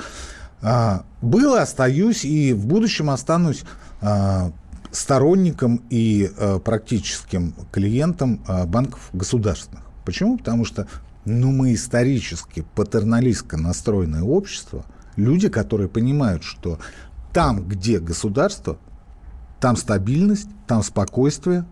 а, 0.62 1.04
был, 1.22 1.56
остаюсь 1.56 2.26
и 2.26 2.54
в 2.54 2.66
будущем 2.66 3.10
останусь 3.10 3.64
а, 4.02 4.52
сторонником 4.96 5.82
и 5.90 6.32
э, 6.36 6.60
практическим 6.60 7.54
клиентом 7.72 8.42
э, 8.48 8.66
банков 8.66 9.10
государственных. 9.14 9.84
Почему? 10.06 10.38
Потому 10.38 10.66
что 10.66 10.88
ну, 11.26 11.52
мы 11.52 11.74
исторически 11.74 12.66
патерналистско 12.76 13.58
настроенное 13.58 14.24
общество, 14.24 14.86
люди, 15.16 15.50
которые 15.50 15.90
понимают, 15.90 16.44
что 16.44 16.80
там, 17.34 17.68
где 17.68 18.00
государство, 18.00 18.78
там 19.60 19.76
стабильность, 19.76 20.48
там 20.68 20.84
спокойствие, 20.84 21.66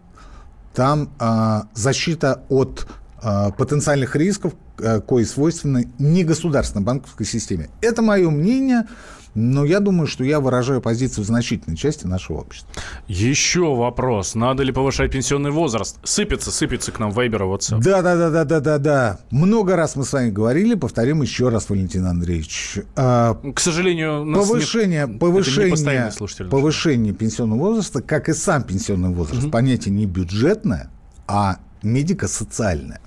там 0.74 1.10
э, 1.20 1.62
защита 1.74 2.44
от 2.50 2.88
э, 3.22 3.52
потенциальных 3.58 4.16
рисков, 4.16 4.54
э, 4.80 5.02
кои 5.02 5.24
свойственны 5.24 5.90
негосударственной 6.00 6.84
банковской 6.84 7.26
системе. 7.26 7.70
Это 7.82 8.02
мое 8.02 8.30
мнение. 8.30 8.88
Но 9.36 9.66
я 9.66 9.80
думаю, 9.80 10.08
что 10.08 10.24
я 10.24 10.40
выражаю 10.40 10.82
позицию 10.82 11.24
значительной 11.24 11.76
части 11.76 12.06
нашего 12.06 12.38
общества. 12.38 12.72
Еще 13.08 13.76
вопрос. 13.76 14.36
Надо 14.36 14.64
ли 14.64 14.72
повышать 14.72 15.12
пенсионный 15.12 15.52
возраст? 15.52 15.98
Сыпется, 16.04 16.52
сыпется 16.52 16.92
к 16.92 17.00
нам 17.00 17.12
Вайбер 17.12 17.44
и 17.44 17.46
WhatsApp. 17.46 17.80
Да, 17.80 18.02
да, 18.02 18.16
да, 18.16 18.30
да, 18.30 18.44
да, 18.46 18.60
да, 18.60 18.78
да. 18.78 19.20
Много 19.32 19.76
раз 19.76 19.96
мы 19.96 20.04
с 20.04 20.14
вами 20.14 20.30
говорили, 20.30 20.76
повторим 20.76 21.22
еще 21.22 21.50
раз, 21.50 21.70
Валентин 21.70 22.06
Андреевич. 22.06 22.80
А, 22.96 23.36
к 23.56 23.60
сожалению, 23.60 24.32
повышение, 24.34 25.08
не, 25.08 25.18
повышение, 25.18 26.12
повышение 26.50 27.14
пенсионного 27.14 27.60
возраста, 27.60 28.02
как 28.02 28.30
и 28.30 28.34
сам 28.34 28.64
пенсионный 28.64 29.10
возраст, 29.10 29.44
угу. 29.44 29.52
понятие 29.52 29.94
не 29.94 30.06
бюджетное, 30.06 30.90
а 31.28 31.58
медико-социальное. 31.82 33.02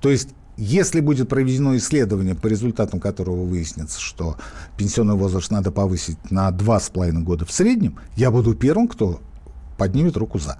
То 0.00 0.10
есть 0.10 0.30
если 0.58 1.00
будет 1.00 1.28
проведено 1.28 1.76
исследование, 1.76 2.34
по 2.34 2.48
результатам 2.48 2.98
которого 2.98 3.44
выяснится, 3.44 4.00
что 4.00 4.36
пенсионный 4.76 5.14
возраст 5.14 5.52
надо 5.52 5.70
повысить 5.70 6.18
на 6.30 6.50
2,5 6.50 7.22
года 7.22 7.46
в 7.46 7.52
среднем, 7.52 7.96
я 8.16 8.32
буду 8.32 8.54
первым, 8.54 8.88
кто 8.88 9.20
поднимет 9.76 10.16
руку 10.16 10.40
за. 10.40 10.58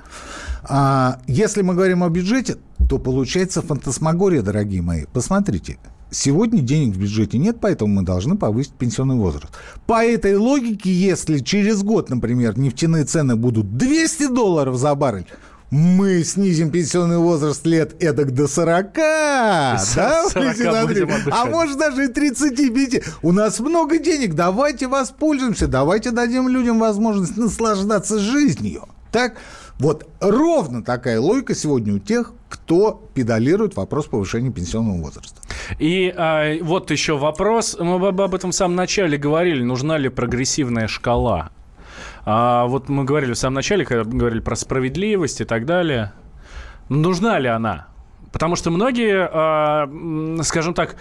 А 0.63 1.21
если 1.27 1.63
мы 1.63 1.75
говорим 1.75 2.05
о 2.05 2.09
бюджете, 2.09 2.59
то 2.89 2.99
получается 2.99 3.61
фантасмагория, 3.61 4.43
дорогие 4.43 4.83
мои. 4.83 5.05
Посмотрите, 5.13 5.79
сегодня 6.13 6.61
денег 6.61 6.95
в 6.95 7.01
бюджете 7.01 7.37
нет, 7.37 7.59
поэтому 7.61 7.93
мы 7.93 8.03
должны 8.03 8.37
повысить 8.37 8.75
пенсионный 8.75 9.17
возраст. 9.17 9.53
По 9.87 10.05
этой 10.05 10.37
логике, 10.37 10.93
если 10.93 11.41
через 11.41 11.83
год, 11.83 12.09
например, 12.09 12.57
нефтяные 12.57 13.05
цены 13.05 13.35
будут 13.35 13.77
200 13.77 14.29
долларов 14.29 14.77
за 14.77 14.95
баррель, 14.95 15.27
мы 15.70 16.24
снизим 16.24 16.70
пенсионный 16.70 17.18
возраст 17.18 17.66
лет 17.66 18.02
эдак 18.02 18.33
до 18.33 18.48
40, 18.48 18.92
да, 18.94 19.76
40 19.78 21.31
а 21.31 21.44
может 21.46 21.78
даже 21.78 22.07
и 22.07 22.09
35. 22.09 23.02
У 23.22 23.33
нас 23.33 23.61
много 23.61 23.98
денег, 23.98 24.35
давайте 24.35 24.87
воспользуемся, 24.87 25.66
давайте 25.66 26.11
дадим 26.11 26.48
людям 26.48 26.78
возможность 26.78 27.37
наслаждаться 27.37 28.18
жизнью. 28.18 28.88
Так, 29.12 29.37
вот 29.78 30.09
ровно 30.20 30.83
такая 30.83 31.20
логика 31.20 31.54
сегодня 31.54 31.94
у 31.94 31.98
тех, 31.98 32.33
кто 32.48 33.09
педалирует 33.14 33.76
вопрос 33.76 34.07
повышения 34.07 34.50
пенсионного 34.50 35.02
возраста. 35.02 35.40
И 35.78 36.12
а, 36.16 36.57
вот 36.62 36.90
еще 36.90 37.16
вопрос. 37.16 37.76
Мы 37.78 37.94
об 38.09 38.35
этом 38.35 38.50
в 38.50 38.54
самом 38.54 38.76
начале 38.76 39.16
говорили. 39.16 39.62
Нужна 39.62 39.96
ли 39.98 40.09
прогрессивная 40.09 40.88
шкала? 40.88 41.50
А 42.31 42.67
вот 42.67 42.91
мы 42.91 43.05
говорили 43.05 43.33
в 43.33 43.38
самом 43.38 43.55
начале, 43.55 43.87
когда 43.87 44.05
говорили 44.05 44.41
про 44.41 44.55
справедливость 44.55 45.41
и 45.41 45.45
так 45.45 45.64
далее. 45.64 46.12
Нужна 46.91 47.38
ли 47.38 47.49
она? 47.49 47.87
Потому 48.33 48.55
что 48.55 48.71
многие, 48.71 49.27
а, 49.33 49.88
скажем 50.43 50.75
так, 50.75 50.97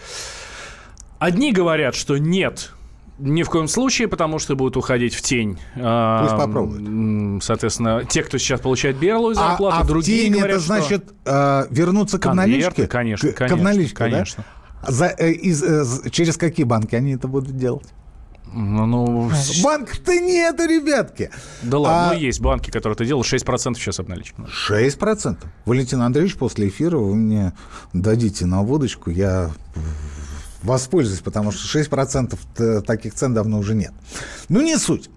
одни 1.20 1.52
говорят, 1.52 1.96
что 1.96 2.18
нет, 2.18 2.72
Ни 3.20 3.42
в 3.44 3.50
коем 3.50 3.68
случае, 3.68 4.08
потому 4.08 4.38
что 4.40 4.56
будут 4.56 4.78
уходить 4.78 5.16
в 5.16 5.22
тень. 5.24 5.58
А, 5.76 6.24
Пусть 6.24 6.38
попробуют. 6.38 7.44
Соответственно, 7.44 8.06
те, 8.08 8.22
кто 8.24 8.38
сейчас 8.38 8.62
получает 8.62 8.98
белую 8.98 9.34
зарплату, 9.36 9.76
а, 9.76 9.80
а 9.82 9.84
в 9.84 9.88
другие 9.88 10.26
тени 10.26 10.36
говорят, 10.36 10.58
это 10.58 10.66
значит 10.66 11.14
э, 11.26 11.64
вернуться 11.72 12.20
к 12.20 12.26
обналичке? 12.28 12.88
конечно, 12.88 13.30
К- 13.32 13.34
К 13.34 13.38
конечно, 13.40 13.58
обналичке, 13.58 13.98
да? 13.98 14.10
конечно. 14.12 14.44
За, 14.88 15.08
э, 15.08 15.32
из, 15.32 15.64
э, 15.64 16.10
через 16.12 16.38
какие 16.38 16.64
банки 16.66 16.94
они 16.96 17.16
это 17.16 17.28
будут 17.28 17.58
делать? 17.58 17.88
Ну, 18.54 18.86
ну, 18.86 19.32
Банков-то 19.64 20.16
нету, 20.20 20.64
ребятки. 20.66 21.30
да 21.62 21.78
ладно, 21.80 22.10
А- 22.10 22.14
ну 22.14 22.20
есть 22.20 22.40
банки, 22.40 22.72
которые 22.72 22.96
это 22.96 23.06
делают, 23.06 23.28
6% 23.28 23.76
сейчас 23.76 24.00
обналичка. 24.00 24.44
6%. 24.44 25.38
Валентин 25.66 26.02
Андреевич, 26.02 26.36
после 26.38 26.68
эфира 26.70 26.98
вы 26.98 27.16
мне 27.16 27.54
дадите 27.94 28.46
на 28.46 28.64
водочку, 28.64 29.10
я 29.12 29.52
воспользуюсь, 30.64 31.20
потому 31.22 31.52
что 31.52 31.68
6% 31.68 32.38
т- 32.56 32.82
таких 32.82 33.14
цен 33.14 33.34
давно 33.34 33.60
уже 33.60 33.76
нет. 33.76 33.92
Ну, 34.50 34.62
не 34.62 34.78
суть. 34.78 35.10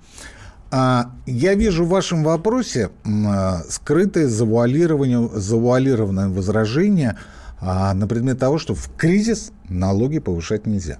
А, 0.72 1.10
Я 1.26 1.54
вижу 1.54 1.84
в 1.84 1.88
вашем 1.88 2.22
вопросе 2.22 2.90
а, 3.04 3.62
скрытое 3.68 4.28
завуалирование, 4.28 5.28
завуалированное 5.34 6.28
возражение 6.28 7.16
а, 7.60 7.92
на 7.94 8.06
предмет 8.06 8.38
того, 8.38 8.58
что 8.58 8.74
в 8.74 8.88
кризис 8.96 9.50
налоги 9.68 10.18
повышать 10.20 10.66
нельзя. 10.66 10.98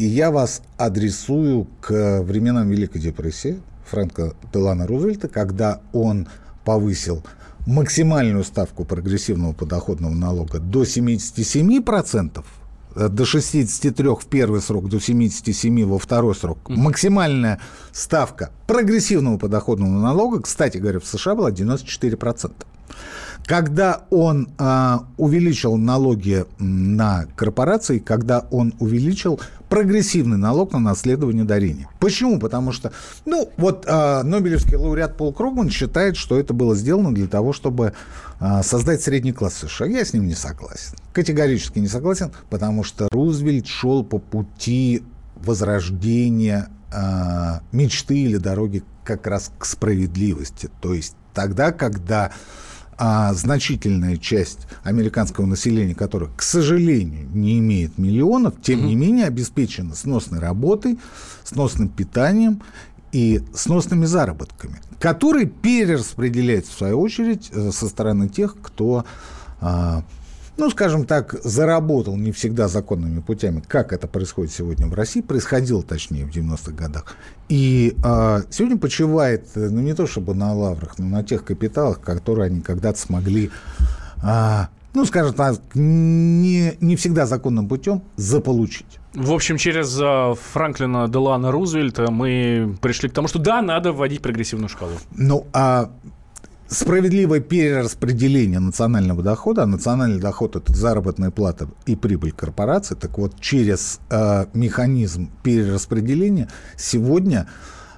И 0.00 0.06
я 0.06 0.30
вас 0.30 0.62
адресую 0.78 1.66
к 1.82 2.22
временам 2.22 2.70
Великой 2.70 3.02
депрессии 3.02 3.60
Фрэнка 3.90 4.32
Делана 4.50 4.86
Рузвельта, 4.86 5.28
когда 5.28 5.82
он 5.92 6.26
повысил 6.64 7.22
максимальную 7.66 8.42
ставку 8.44 8.86
прогрессивного 8.86 9.52
подоходного 9.52 10.14
налога 10.14 10.58
до 10.58 10.84
77%, 10.84 12.42
э, 12.96 13.08
до 13.10 13.26
63 13.26 14.16
в 14.18 14.24
первый 14.24 14.62
срок, 14.62 14.88
до 14.88 14.98
77 14.98 15.84
во 15.84 15.98
второй 15.98 16.34
срок. 16.34 16.70
Максимальная 16.70 17.60
ставка 17.92 18.52
прогрессивного 18.66 19.36
подоходного 19.36 19.90
налога, 19.90 20.40
кстати 20.40 20.78
говоря, 20.78 21.00
в 21.00 21.04
США 21.04 21.34
была 21.34 21.50
94%. 21.50 22.66
Когда 23.50 24.02
он 24.10 24.48
а, 24.58 25.08
увеличил 25.16 25.76
налоги 25.76 26.44
на 26.60 27.26
корпорации, 27.34 27.98
когда 27.98 28.46
он 28.52 28.74
увеличил 28.78 29.40
прогрессивный 29.68 30.36
налог 30.36 30.72
на 30.72 30.78
наследование 30.78 31.42
дарения. 31.42 31.88
Почему? 31.98 32.38
Потому 32.38 32.70
что, 32.70 32.92
ну, 33.26 33.50
вот 33.56 33.86
а, 33.88 34.22
Нобелевский 34.22 34.76
лауреат 34.76 35.16
Пол 35.16 35.32
Кругман 35.32 35.68
считает, 35.68 36.16
что 36.16 36.38
это 36.38 36.54
было 36.54 36.76
сделано 36.76 37.12
для 37.12 37.26
того, 37.26 37.52
чтобы 37.52 37.94
а, 38.38 38.62
создать 38.62 39.02
средний 39.02 39.32
класс 39.32 39.54
США. 39.54 39.88
Я 39.88 40.04
с 40.04 40.12
ним 40.12 40.28
не 40.28 40.36
согласен. 40.36 40.94
Категорически 41.12 41.80
не 41.80 41.88
согласен, 41.88 42.30
потому 42.50 42.84
что 42.84 43.08
Рузвельт 43.10 43.66
шел 43.66 44.04
по 44.04 44.18
пути 44.18 45.02
возрождения 45.34 46.68
а, 46.92 47.62
мечты 47.72 48.16
или 48.16 48.36
дороги 48.36 48.84
как 49.02 49.26
раз 49.26 49.50
к 49.58 49.64
справедливости. 49.64 50.70
То 50.80 50.94
есть 50.94 51.16
тогда, 51.34 51.72
когда 51.72 52.30
а 53.02 53.32
значительная 53.32 54.18
часть 54.18 54.66
американского 54.84 55.46
населения, 55.46 55.94
которое, 55.94 56.30
к 56.36 56.42
сожалению, 56.42 57.26
не 57.32 57.58
имеет 57.58 57.96
миллионов, 57.96 58.60
тем 58.60 58.86
не 58.86 58.94
менее 58.94 59.24
обеспечена 59.24 59.94
сносной 59.94 60.38
работой, 60.38 60.98
сносным 61.42 61.88
питанием 61.88 62.60
и 63.10 63.42
сносными 63.54 64.04
заработками, 64.04 64.82
которые 64.98 65.46
перераспределяются, 65.46 66.72
в 66.72 66.76
свою 66.76 67.00
очередь, 67.00 67.48
э, 67.52 67.70
со 67.72 67.88
стороны 67.88 68.28
тех, 68.28 68.54
кто, 68.60 69.06
а, 69.62 70.04
ну, 70.60 70.68
скажем 70.68 71.06
так, 71.06 71.34
заработал 71.42 72.16
не 72.16 72.32
всегда 72.32 72.68
законными 72.68 73.20
путями, 73.20 73.62
как 73.66 73.94
это 73.94 74.06
происходит 74.06 74.52
сегодня 74.52 74.86
в 74.86 74.94
России, 74.94 75.22
происходило, 75.22 75.82
точнее, 75.82 76.26
в 76.26 76.30
90-х 76.30 76.72
годах. 76.72 77.16
И 77.48 77.96
а, 78.04 78.42
сегодня 78.50 78.76
почивает, 78.76 79.48
э, 79.54 79.70
ну, 79.70 79.80
не 79.80 79.94
то 79.94 80.06
чтобы 80.06 80.34
на 80.34 80.52
лаврах, 80.52 80.98
но 80.98 81.06
на 81.06 81.24
тех 81.24 81.44
капиталах, 81.44 82.02
которые 82.02 82.46
они 82.46 82.60
когда-то 82.60 82.98
смогли, 82.98 83.50
а, 84.22 84.68
ну, 84.92 85.06
скажем 85.06 85.32
так, 85.32 85.60
не, 85.74 86.74
не 86.80 86.96
всегда 86.96 87.24
законным 87.24 87.66
путем 87.66 88.02
заполучить. 88.16 88.98
В 89.14 89.32
общем, 89.32 89.56
через 89.56 89.98
а, 89.98 90.34
Франклина 90.34 91.08
Делана 91.08 91.50
Рузвельта 91.50 92.10
мы 92.10 92.76
пришли 92.82 93.08
к 93.08 93.14
тому, 93.14 93.28
что 93.28 93.38
да, 93.38 93.62
надо 93.62 93.92
вводить 93.92 94.20
прогрессивную 94.20 94.68
шкалу. 94.68 94.92
Ну, 95.16 95.46
а 95.54 95.90
справедливое 96.70 97.40
перераспределение 97.40 98.60
национального 98.60 99.22
дохода, 99.22 99.64
а 99.64 99.66
национальный 99.66 100.20
доход– 100.20 100.56
это 100.56 100.72
заработная 100.72 101.30
плата 101.30 101.68
и 101.84 101.96
прибыль 101.96 102.32
корпорации, 102.32 102.94
так 102.94 103.18
вот, 103.18 103.38
через 103.40 104.00
э, 104.08 104.46
механизм 104.54 105.30
перераспределения 105.42 106.48
сегодня 106.76 107.48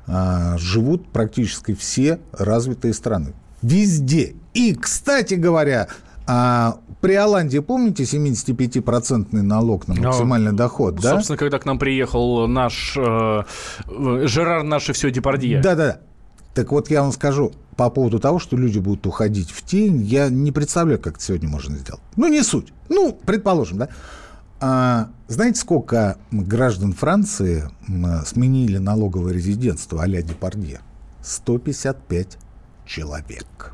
э, 0.07 0.57
живут 0.59 1.09
практически 1.13 1.75
все 1.75 2.19
развитые 2.33 2.95
страны. 2.95 3.35
Везде. 3.61 4.35
И, 4.55 4.75
кстати 4.75 5.35
говоря, 5.35 5.89
а, 6.27 6.79
при 7.01 7.15
Оландии, 7.15 7.59
помните, 7.59 8.05
75-процентный 8.05 9.43
налог 9.43 9.87
на 9.89 9.95
максимальный 9.95 10.53
доход, 10.53 10.97
да? 10.97 11.11
Собственно, 11.11 11.37
когда 11.37 11.59
к 11.59 11.67
нам 11.67 11.79
приехал 11.79 12.47
наш 12.49 12.97
э, 12.97 13.43
Жерар 13.89 14.63
наше 14.63 14.93
все 14.93 15.11
Депардье. 15.11 15.61
Да-да-да. 15.61 16.01
Так 16.55 16.71
вот, 16.73 16.91
я 16.91 17.03
вам 17.03 17.13
скажу, 17.13 17.53
по 17.77 17.89
поводу 17.91 18.19
того, 18.19 18.39
что 18.39 18.57
люди 18.57 18.79
будут 18.79 19.07
уходить 19.07 19.51
в 19.51 19.65
тень, 19.65 20.03
я 20.03 20.29
не 20.29 20.53
представляю, 20.53 21.01
как 21.01 21.17
это 21.17 21.25
сегодня 21.25 21.49
можно 21.49 21.77
сделать. 21.79 22.03
Ну, 22.17 22.29
не 22.29 22.43
суть. 22.43 22.73
Ну, 22.89 23.19
предположим, 23.25 23.79
да. 23.79 23.89
А, 24.61 25.09
знаете, 25.29 25.59
сколько 25.59 26.19
граждан 26.31 26.93
Франции 26.93 27.69
сменили 28.27 28.79
налоговое 28.79 29.33
резидентство 29.33 30.03
а-ля 30.03 30.23
Депардье? 30.23 30.81
155 31.23 32.39
человек. 32.87 33.73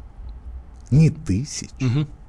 Не 0.90 1.10
тысяч. 1.10 1.70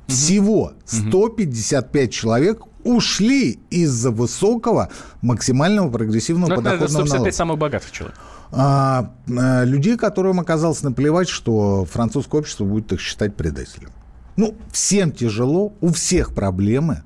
Всего 0.07 0.73
155 0.85 2.12
человек 2.12 2.63
ушли 2.83 3.59
из-за 3.69 4.09
высокого 4.09 4.89
максимального 5.21 5.89
прогрессивного 5.91 6.49
Ну, 6.49 6.53
это, 6.55 6.63
наверное, 6.63 6.88
подоходного 6.88 7.05
155 7.05 7.19
налога. 7.19 7.35
самых 7.35 7.57
богатых 7.59 7.91
человек. 7.91 8.17
А, 8.51 9.13
а, 9.27 9.63
людей, 9.63 9.97
которым 9.97 10.39
оказалось 10.39 10.81
наплевать, 10.81 11.29
что 11.29 11.85
французское 11.85 12.41
общество 12.41 12.65
будет 12.65 12.91
их 12.93 12.99
считать 12.99 13.35
предателем. 13.35 13.89
Ну, 14.35 14.55
всем 14.71 15.12
тяжело, 15.12 15.73
у 15.81 15.91
всех 15.91 16.33
проблемы. 16.33 17.03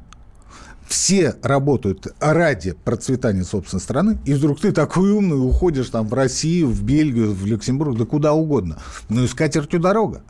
Все 0.87 1.35
работают 1.41 2.07
ради 2.19 2.73
процветания 2.73 3.43
собственной 3.43 3.81
страны, 3.81 4.19
и 4.25 4.33
вдруг 4.33 4.59
ты 4.59 4.71
такой 4.71 5.11
умный, 5.11 5.35
уходишь 5.35 5.89
там 5.89 6.07
в 6.07 6.13
Россию, 6.13 6.67
в 6.67 6.83
Бельгию, 6.83 7.33
в 7.33 7.45
Люксембург, 7.45 7.97
да 7.97 8.05
куда 8.05 8.33
угодно. 8.33 8.77
Ну 9.09 9.23
и 9.23 9.27
с 9.27 9.33
катертью 9.33 9.79
дорога. 9.79 10.21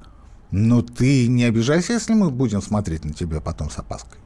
Но 0.52 0.82
ты 0.82 1.28
не 1.28 1.44
обижайся, 1.44 1.94
если 1.94 2.14
мы 2.14 2.30
будем 2.30 2.62
смотреть 2.62 3.04
на 3.04 3.14
тебя 3.14 3.42
потом 3.42 3.70
с 3.70 3.78
опаской. 3.78 4.20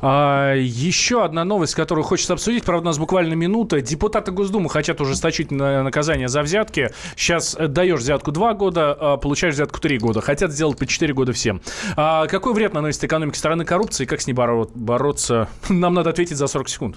А, 0.00 0.54
еще 0.54 1.24
одна 1.24 1.44
новость, 1.44 1.74
которую 1.74 2.04
хочется 2.04 2.32
обсудить. 2.34 2.64
Правда, 2.64 2.82
у 2.82 2.86
нас 2.90 2.98
буквально 2.98 3.34
минута. 3.34 3.80
Депутаты 3.80 4.32
Госдумы 4.32 4.68
хотят 4.70 5.00
ужесточить 5.00 5.50
на- 5.50 5.82
наказание 5.82 6.28
за 6.28 6.42
взятки. 6.42 6.90
Сейчас 7.16 7.56
э, 7.58 7.68
даешь 7.68 8.00
взятку 8.00 8.32
2 8.32 8.54
года, 8.54 8.92
а 8.98 9.16
получаешь 9.16 9.54
взятку 9.54 9.80
3 9.80 9.98
года. 9.98 10.20
Хотят 10.20 10.52
сделать 10.52 10.78
по 10.78 10.86
4 10.86 11.12
года 11.14 11.32
всем. 11.32 11.60
А 11.96 12.26
какой 12.26 12.54
вред 12.54 12.74
наносит 12.74 13.04
экономике 13.04 13.38
страны 13.38 13.64
коррупции? 13.64 14.04
Как 14.04 14.20
с 14.20 14.26
ней 14.26 14.32
боро- 14.34 14.70
бороться? 14.74 15.48
Нам 15.68 15.94
надо 15.94 16.10
ответить 16.10 16.36
за 16.36 16.46
40 16.46 16.68
секунд. 16.68 16.96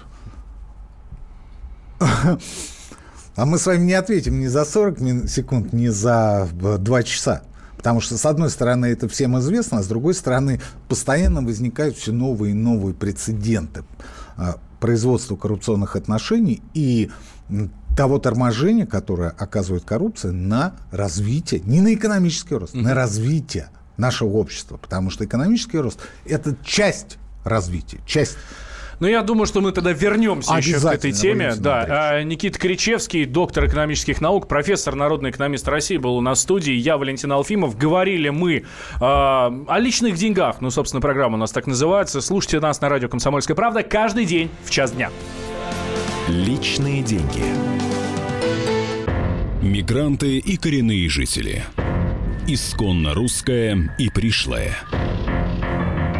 А 3.36 3.46
мы 3.46 3.56
с 3.58 3.66
вами 3.66 3.84
не 3.84 3.92
ответим 3.94 4.40
ни 4.40 4.46
за 4.46 4.64
40 4.64 4.98
мин- 5.00 5.28
секунд, 5.28 5.72
ни 5.72 5.86
за 5.86 6.48
2 6.52 7.02
часа. 7.04 7.42
Потому 7.78 8.00
что, 8.00 8.18
с 8.18 8.26
одной 8.26 8.50
стороны, 8.50 8.86
это 8.86 9.08
всем 9.08 9.38
известно, 9.38 9.78
а 9.78 9.82
с 9.82 9.86
другой 9.86 10.14
стороны, 10.14 10.60
постоянно 10.88 11.42
возникают 11.42 11.96
все 11.96 12.12
новые 12.12 12.50
и 12.50 12.54
новые 12.54 12.92
прецеденты 12.92 13.84
а, 14.36 14.56
производства 14.80 15.36
коррупционных 15.36 15.94
отношений 15.94 16.60
и 16.74 17.10
того 17.96 18.18
торможения, 18.18 18.84
которое 18.84 19.30
оказывает 19.30 19.84
коррупция 19.84 20.32
на 20.32 20.74
развитие, 20.90 21.60
не 21.64 21.80
на 21.80 21.94
экономический 21.94 22.56
рост, 22.56 22.74
на 22.74 22.94
развитие 22.94 23.70
нашего 23.96 24.30
общества. 24.36 24.76
Потому 24.76 25.10
что 25.10 25.24
экономический 25.24 25.78
рост– 25.78 26.00
это 26.26 26.56
часть 26.64 27.16
развития, 27.44 28.00
часть 28.06 28.36
Ну, 29.00 29.06
я 29.06 29.22
думаю, 29.22 29.46
что 29.46 29.60
мы 29.60 29.72
тогда 29.72 29.92
вернемся 29.92 30.54
еще 30.54 30.80
к 30.80 30.84
этой 30.84 31.12
теме. 31.12 31.54
Да, 31.56 31.86
а, 31.88 32.22
Никита 32.22 32.58
Кричевский, 32.58 33.24
доктор 33.24 33.66
экономических 33.66 34.20
наук, 34.20 34.48
профессор, 34.48 34.94
народный 34.94 35.30
экономист 35.30 35.68
России, 35.68 35.96
был 35.96 36.16
у 36.16 36.20
нас 36.20 36.38
в 36.38 36.42
студии. 36.42 36.72
Я, 36.72 36.96
Валентин 36.96 37.30
Алфимов. 37.32 37.76
Говорили 37.76 38.28
мы 38.28 38.64
а, 39.00 39.52
о 39.68 39.78
личных 39.78 40.16
деньгах. 40.16 40.60
Ну, 40.60 40.70
собственно, 40.70 41.00
программа 41.00 41.36
у 41.36 41.38
нас 41.38 41.52
так 41.52 41.66
называется. 41.66 42.20
Слушайте 42.20 42.60
нас 42.60 42.80
на 42.80 42.88
радио 42.88 43.08
«Комсомольская 43.08 43.54
правда» 43.54 43.82
каждый 43.82 44.24
день 44.24 44.50
в 44.64 44.70
час 44.70 44.92
дня. 44.92 45.10
Личные 46.28 47.02
деньги. 47.02 47.44
Мигранты 49.62 50.38
и 50.38 50.56
коренные 50.56 51.08
жители. 51.08 51.64
Исконно 52.46 53.14
русское 53.14 53.94
и 53.98 54.08
пришлое. 54.08 54.76